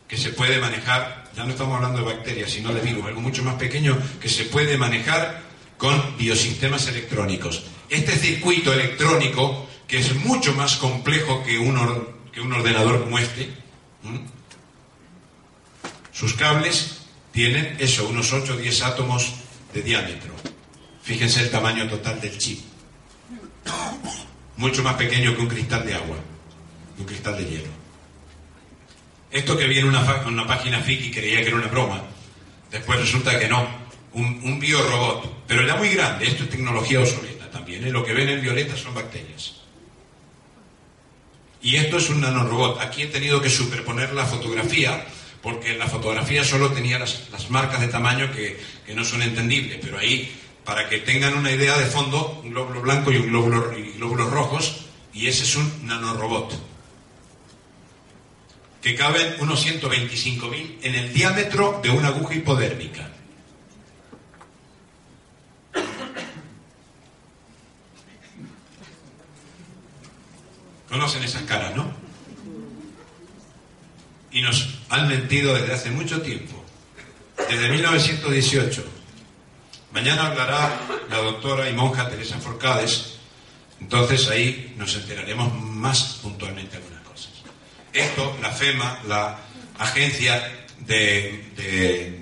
[0.08, 3.44] que se puede manejar, ya no estamos hablando de bacterias, sino de virus, algo mucho
[3.44, 5.42] más pequeño que se puede manejar
[5.78, 7.64] con biosistemas electrónicos.
[7.90, 13.50] Este circuito electrónico, que es mucho más complejo que un, ordenador como este,
[16.12, 17.02] sus cables
[17.32, 19.34] tienen eso, unos 8 o 10 átomos
[19.74, 20.51] de diámetro.
[21.04, 22.60] Fíjense el tamaño total del chip.
[24.58, 26.18] Mucho más pequeño que un cristal de agua,
[26.98, 27.70] un cristal de hielo.
[29.32, 32.04] Esto que viene en una, una página friki creía que era una broma,
[32.70, 33.66] después resulta que no,
[34.14, 37.92] un, biorobot, pero era muy grande, esto es tecnología obsoleta también, ¿eh?
[37.92, 39.56] lo que ven en violeta son bacterias.
[41.64, 42.82] Y esto es un nanorobot.
[42.82, 45.06] Aquí he tenido que superponer la fotografía,
[45.44, 49.80] porque la fotografía solo tenía las, las marcas de tamaño que, que no son entendibles,
[49.82, 50.32] pero ahí,
[50.66, 54.30] para que tengan una idea de fondo, un glóbulo blanco y un glóbulo y glóbulos
[54.32, 56.54] rojos, y ese es un nanorobot.
[58.82, 63.10] Que caben unos 125.000 en el diámetro de una aguja hipodérmica.
[70.90, 71.92] Conocen esas caras, ¿no?
[74.32, 76.64] Y nos han mentido desde hace mucho tiempo,
[77.50, 79.01] desde 1918.
[79.94, 80.80] Mañana hablará
[81.10, 83.16] la doctora y monja Teresa Forcades,
[83.82, 87.32] entonces ahí nos enteraremos más puntualmente algunas cosas.
[87.94, 89.38] Esto, la FEMA, la
[89.80, 92.22] Agencia de, de-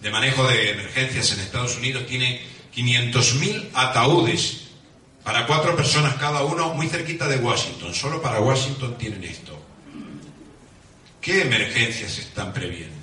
[0.00, 2.42] de Manejo de Emergencias en Estados Unidos, tiene
[2.74, 4.68] 500.000 ataúdes
[5.24, 7.94] para cuatro personas cada uno muy cerquita de Washington.
[7.94, 9.58] Solo para Washington tienen esto.
[11.20, 12.96] ¿Qué emergencias están previendo?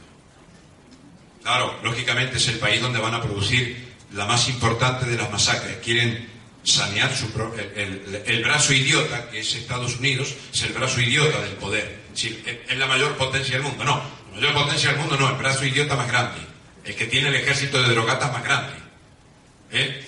[1.42, 5.78] Claro, lógicamente es el país donde van a producir la más importante de las masacres.
[5.84, 6.30] Quieren
[6.64, 7.28] sanear su
[7.76, 12.00] el, brazo idiota, que es Estados Unidos, es el brazo idiota del poder.
[12.14, 13.84] Es la mayor potencia del mundo.
[13.84, 14.02] No,
[14.36, 16.40] la mayor potencia del mundo no, el brazo idiota más grande.
[16.84, 18.74] El que tiene el ejército de drogatas más grande.
[19.72, 20.06] ¿eh?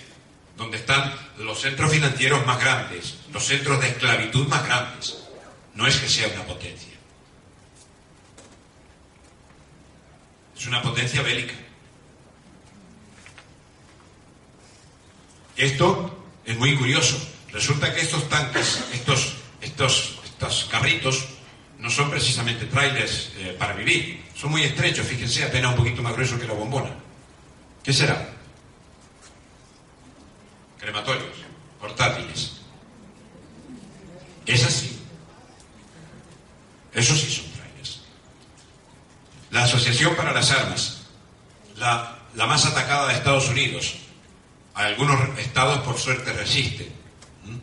[0.58, 5.18] Donde están los centros financieros más grandes, los centros de esclavitud más grandes.
[5.76, 6.92] No es que sea una potencia.
[10.58, 11.54] Es una potencia bélica.
[15.62, 16.10] Esto
[16.44, 17.16] es muy curioso.
[17.52, 21.24] Resulta que estos tanques, estos, estos, estos carritos,
[21.78, 24.26] no son precisamente trailers eh, para vivir.
[24.34, 26.90] Son muy estrechos, fíjense, apenas un poquito más grueso que la bombona.
[27.84, 28.28] ¿Qué será?
[30.80, 31.38] Crematorios,
[31.80, 32.54] portátiles.
[34.48, 35.00] Es así.
[36.92, 38.02] Eso sí son trailers.
[39.52, 41.02] La Asociación para las Armas,
[41.78, 44.02] la, la más atacada de Estados Unidos,
[44.74, 46.88] algunos estados por suerte resisten.
[47.46, 47.58] ¿Mm?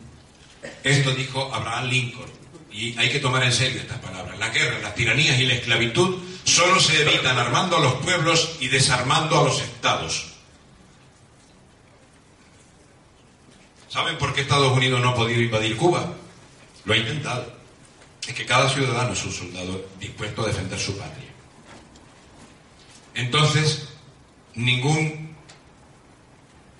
[0.83, 2.29] Esto dijo Abraham Lincoln,
[2.71, 4.37] y hay que tomar en serio estas palabras.
[4.37, 8.67] La guerra, las tiranías y la esclavitud solo se evitan armando a los pueblos y
[8.67, 10.27] desarmando a los estados.
[13.89, 16.13] ¿Saben por qué Estados Unidos no ha podido invadir Cuba?
[16.85, 17.51] Lo ha intentado.
[18.27, 21.29] Es que cada ciudadano es un soldado dispuesto a defender su patria.
[23.15, 23.89] Entonces,
[24.53, 25.28] ningún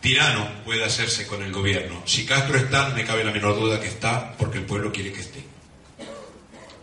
[0.01, 2.01] tirano puede hacerse con el gobierno.
[2.05, 5.11] Si Castro está, no me cabe la menor duda que está porque el pueblo quiere
[5.11, 5.43] que esté.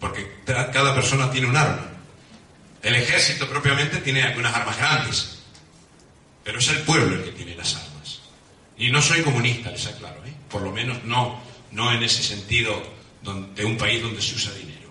[0.01, 1.91] Porque cada persona tiene un arma.
[2.83, 5.39] El ejército propiamente tiene algunas armas grandes,
[6.45, 8.21] pero es el pueblo el que tiene las armas.
[8.79, 10.35] Y no soy comunista, les aclaro, ¿eh?
[10.51, 11.41] por lo menos no,
[11.73, 12.81] no en ese sentido
[13.55, 14.89] de un país donde se usa dinero.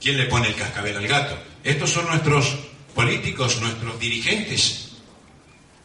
[0.00, 1.38] ¿Quién le pone el cascabel al gato?
[1.64, 2.56] Estos son nuestros
[2.94, 4.90] políticos, nuestros dirigentes.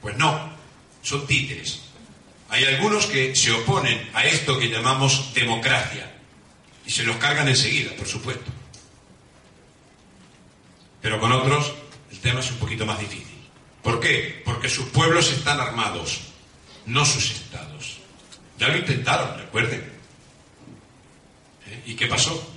[0.02, 0.53] Pues no,
[1.04, 1.82] son títeres.
[2.50, 6.12] Hay algunos que se oponen a esto que llamamos democracia
[6.86, 8.52] y se los cargan enseguida, por supuesto.
[11.02, 11.74] Pero con otros
[12.12, 13.28] el tema es un poquito más difícil.
[13.82, 14.42] ¿Por qué?
[14.46, 16.22] Porque sus pueblos están armados,
[16.86, 17.98] no sus estados.
[18.58, 19.82] Ya lo intentaron, recuerden.
[21.68, 21.82] ¿Eh?
[21.88, 22.50] ¿Y qué pasó?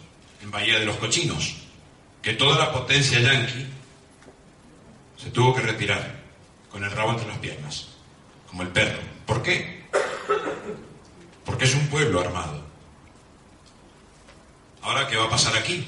[0.42, 1.54] En Bahía de los Cochinos,
[2.22, 3.66] que toda la potencia yanqui
[5.16, 6.22] se tuvo que retirar
[6.70, 7.95] con el rabo entre las piernas,
[8.56, 8.98] como el perro.
[9.26, 9.84] ¿Por qué?
[11.44, 12.64] Porque es un pueblo armado.
[14.80, 15.86] Ahora, ¿qué va a pasar aquí?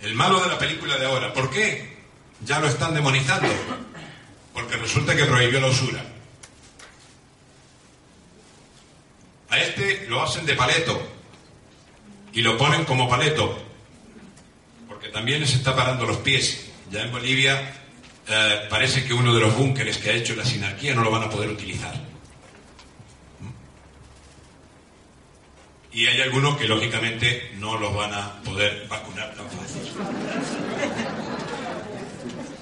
[0.00, 1.32] El malo de la película de ahora.
[1.32, 1.98] ¿Por qué?
[2.44, 3.48] Ya lo están demonizando.
[4.52, 6.04] Porque resulta que prohibió la usura.
[9.50, 11.00] A este lo hacen de paleto.
[12.32, 13.56] Y lo ponen como paleto.
[14.88, 16.66] Porque también les está parando los pies.
[16.90, 17.81] Ya en Bolivia
[18.32, 21.22] eh, parece que uno de los búnkeres que ha hecho la sinarquía no lo van
[21.24, 21.94] a poder utilizar.
[25.92, 29.92] Y hay algunos que lógicamente no los van a poder vacunar tan fácil.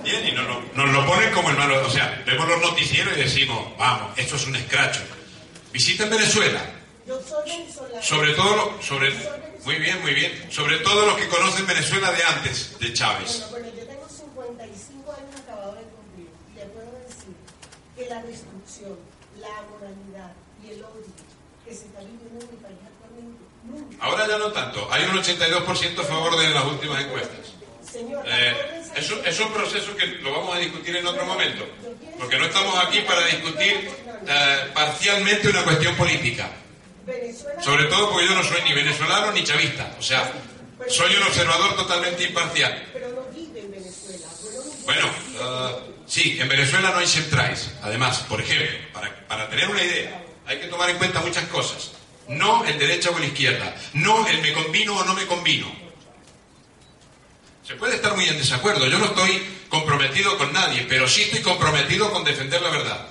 [0.03, 1.87] Bien, y nos lo, nos lo ponen como el malo.
[1.87, 5.01] O sea, vemos los noticieros y decimos, vamos, esto es un escracho.
[5.73, 6.61] Visiten Venezuela.
[7.07, 8.03] Yo soy venezolana.
[8.03, 9.13] Sobre todo, lo- sobre,
[9.65, 10.47] muy bien, muy bien.
[10.51, 13.47] Sobre todo los que conocen Venezuela de antes, de Chávez.
[13.51, 15.15] Bueno, bueno, yo tengo 55
[17.97, 18.99] que la destrucción,
[19.39, 21.07] la moralidad y el odio
[21.65, 23.41] que se está viviendo en mi país actualmente.
[23.63, 24.05] Nunca.
[24.05, 24.89] Ahora ya no tanto.
[24.91, 27.55] Hay un 82% a favor de las últimas encuestas.
[27.87, 31.65] Señor, Eh, acuérdense es, un, proceso que lo vamos a discutir en otro momento.
[32.19, 33.89] Porque no estamos aquí para discutir
[34.27, 36.51] eh, parcialmente una cuestión política.
[37.61, 39.95] Sobre todo porque yo no soy ni venezolano ni chavista.
[39.99, 40.33] O sea,
[40.89, 42.89] soy un observador totalmente imparcial.
[42.93, 44.27] Pero no vive en Venezuela.
[44.85, 47.71] Bueno, eh, sí, en Venezuela no hay centrais.
[47.83, 51.93] Además, por ejemplo, para, para tener una idea, hay que tomar en cuenta muchas cosas.
[52.29, 53.75] No el derecha o la izquierda.
[53.95, 55.71] No el me combino o no me combino.
[57.67, 58.87] Se puede estar muy en desacuerdo.
[58.89, 63.07] Yo no estoy comprometido con nadie, pero sí estoy comprometido con defender la verdad.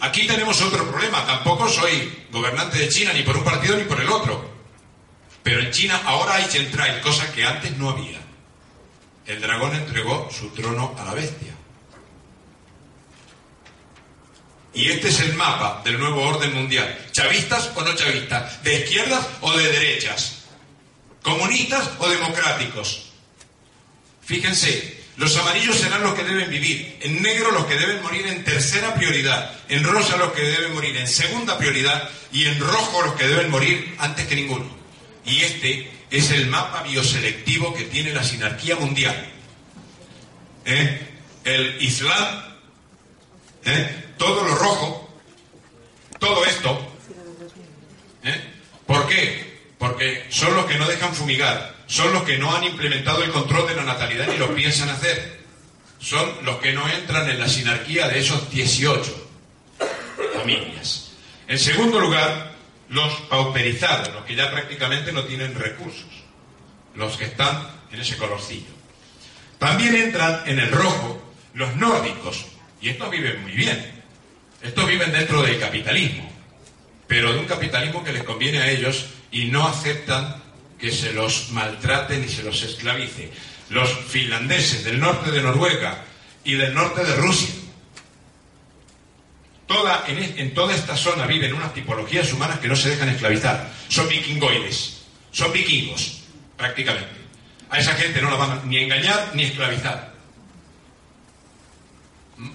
[0.00, 1.26] Aquí tenemos otro problema.
[1.26, 4.50] Tampoco soy gobernante de China ni por un partido ni por el otro.
[5.42, 8.18] Pero en China ahora hay centrais, cosa que antes no había.
[9.30, 11.54] El dragón entregó su trono a la bestia.
[14.74, 16.98] Y este es el mapa del nuevo orden mundial.
[17.12, 18.60] ¿Chavistas o no chavistas?
[18.64, 20.46] ¿De izquierdas o de derechas?
[21.22, 23.12] ¿Comunistas o democráticos?
[24.22, 28.42] Fíjense, los amarillos serán los que deben vivir, en negro los que deben morir en
[28.42, 33.14] tercera prioridad, en rosa los que deben morir en segunda prioridad y en rojo los
[33.14, 34.68] que deben morir antes que ninguno.
[35.24, 39.14] Y este es el mapa bioselectivo que tiene la sinarquía mundial.
[40.64, 41.06] ¿Eh?
[41.44, 42.42] El Islam,
[43.64, 44.04] ¿eh?
[44.18, 45.14] todo lo rojo,
[46.18, 46.94] todo esto.
[48.24, 48.40] ¿eh?
[48.86, 49.60] ¿Por qué?
[49.78, 53.68] Porque son los que no dejan fumigar, son los que no han implementado el control
[53.68, 55.40] de la natalidad ni lo piensan hacer.
[56.00, 59.28] Son los que no entran en la sinarquía de esos 18
[60.34, 61.12] familias.
[61.46, 62.49] En segundo lugar,
[62.90, 66.08] los pauperizados, los que ya prácticamente no tienen recursos,
[66.94, 68.70] los que están en ese colorcillo.
[69.58, 71.22] También entran en el rojo
[71.54, 72.46] los nórdicos,
[72.80, 74.00] y estos viven muy bien.
[74.62, 76.30] Estos viven dentro del capitalismo,
[77.06, 80.42] pero de un capitalismo que les conviene a ellos y no aceptan
[80.78, 83.30] que se los maltrate ni se los esclavice.
[83.68, 86.02] Los finlandeses del norte de Noruega
[86.42, 87.54] y del norte de Rusia.
[89.70, 93.70] Toda, en, toda esta zona viven unas tipologías humanas que no se dejan esclavizar.
[93.86, 96.22] Son vikingoides, son vikingos,
[96.56, 97.12] prácticamente.
[97.70, 100.12] A esa gente no la van ni engañar ni esclavizar.
[102.36, 102.50] ¿Mm?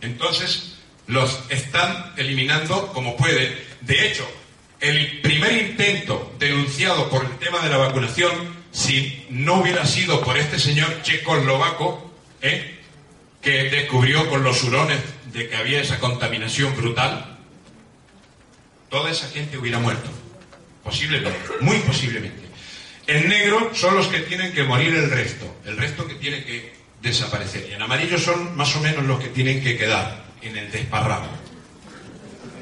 [0.00, 3.56] Entonces, los están eliminando como pueden.
[3.82, 4.28] De hecho,
[4.80, 8.32] el primer intento denunciado por el tema de la vacunación,
[8.72, 12.78] si no hubiera sido por este señor checoslovaco, ¿eh?
[13.40, 14.98] que descubrió con los hurones
[15.32, 17.38] de que había esa contaminación brutal,
[18.88, 20.10] toda esa gente hubiera muerto.
[20.82, 22.42] Posiblemente, muy posiblemente.
[23.06, 26.72] En negro son los que tienen que morir el resto, el resto que tiene que
[27.02, 27.68] desaparecer.
[27.70, 31.28] Y en amarillo son más o menos los que tienen que quedar en el desparramo.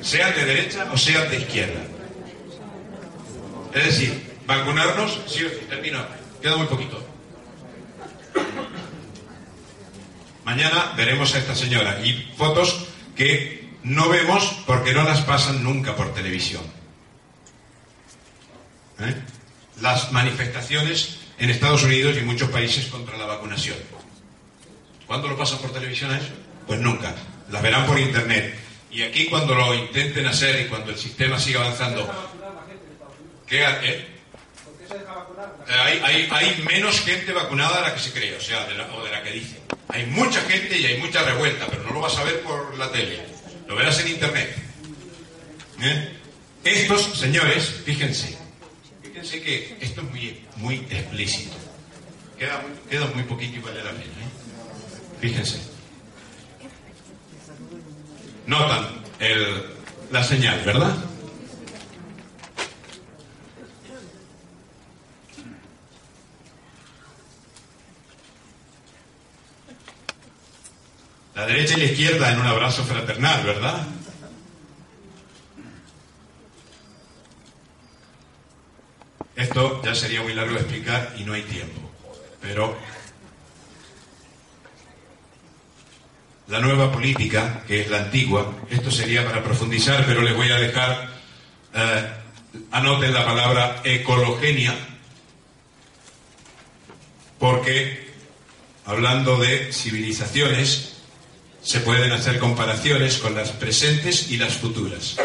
[0.01, 1.81] Sean de derecha o sean de izquierda.
[3.75, 6.05] Es decir, vacunarnos, sí termino,
[6.41, 7.08] queda muy poquito.
[10.49, 15.95] Mañana veremos a esta señora y fotos que no vemos porque no las pasan nunca
[15.95, 16.63] por televisión.
[18.99, 19.15] ¿Eh?
[19.83, 23.77] Las manifestaciones en Estados Unidos y en muchos países contra la vacunación.
[25.07, 26.31] ¿Cuándo lo pasan por televisión a eso?
[26.67, 27.15] Pues nunca.
[27.51, 28.59] Las verán por internet.
[28.91, 32.11] Y aquí cuando lo intenten hacer y cuando el sistema siga avanzando,
[33.47, 34.09] ¿qué eh?
[35.69, 38.87] Hay, hay, hay menos gente vacunada de la que se cree, o sea, de la,
[38.95, 39.68] o de la que dicen.
[39.89, 42.91] Hay mucha gente y hay mucha revuelta, pero no lo vas a ver por la
[42.93, 43.21] tele.
[43.67, 44.55] Lo verás en internet.
[45.81, 46.13] ¿Eh?
[46.65, 48.37] Estos señores, fíjense,
[49.03, 51.57] fíjense que esto es muy, muy explícito.
[52.39, 54.03] Queda, queda muy poquito y vale la pena.
[54.03, 55.21] ¿eh?
[55.21, 55.59] Fíjense.
[58.47, 58.89] Notan
[59.21, 59.65] el,
[60.11, 60.97] la señal, ¿verdad?
[71.39, 73.87] La derecha y la izquierda en un abrazo fraternal, ¿verdad?
[79.37, 81.93] Esto ya sería muy largo de explicar y no hay tiempo.
[82.43, 82.77] Pero
[86.49, 90.57] la nueva política, que es la antigua, esto sería para profundizar, pero les voy a
[90.57, 91.09] dejar,
[91.73, 92.09] eh,
[92.73, 94.75] anoten la palabra ecologenia,
[97.39, 98.13] porque
[98.87, 100.98] hablando de civilizaciones,
[101.63, 105.17] se pueden hacer comparaciones con las presentes y las futuras.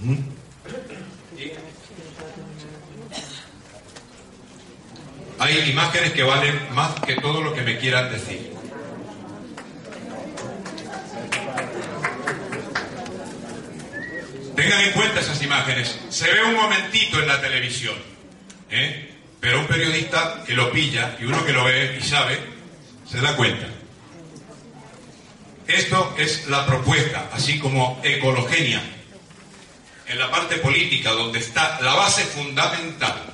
[0.00, 0.16] ¿Mm?
[5.42, 8.52] Hay imágenes que valen más que todo lo que me quieran decir.
[14.54, 15.98] Tengan en cuenta esas imágenes.
[16.10, 17.96] Se ve un momentito en la televisión,
[18.70, 19.10] ¿eh?
[19.40, 22.38] pero un periodista que lo pilla y uno que lo ve y sabe,
[23.10, 23.66] se da cuenta.
[25.66, 28.82] Esto es la propuesta, así como ecologenia,
[30.06, 33.32] en la parte política, donde está la base fundamental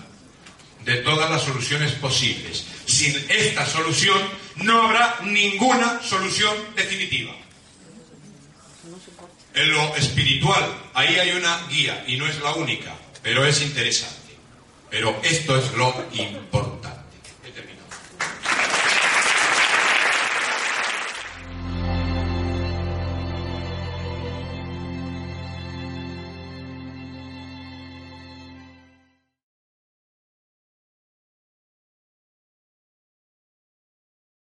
[0.84, 2.64] de todas las soluciones posibles.
[2.86, 4.18] Sin esta solución
[4.56, 7.34] no habrá ninguna solución definitiva.
[9.54, 10.64] En lo espiritual,
[10.94, 14.36] ahí hay una guía y no es la única, pero es interesante.
[14.90, 16.87] Pero esto es lo importante.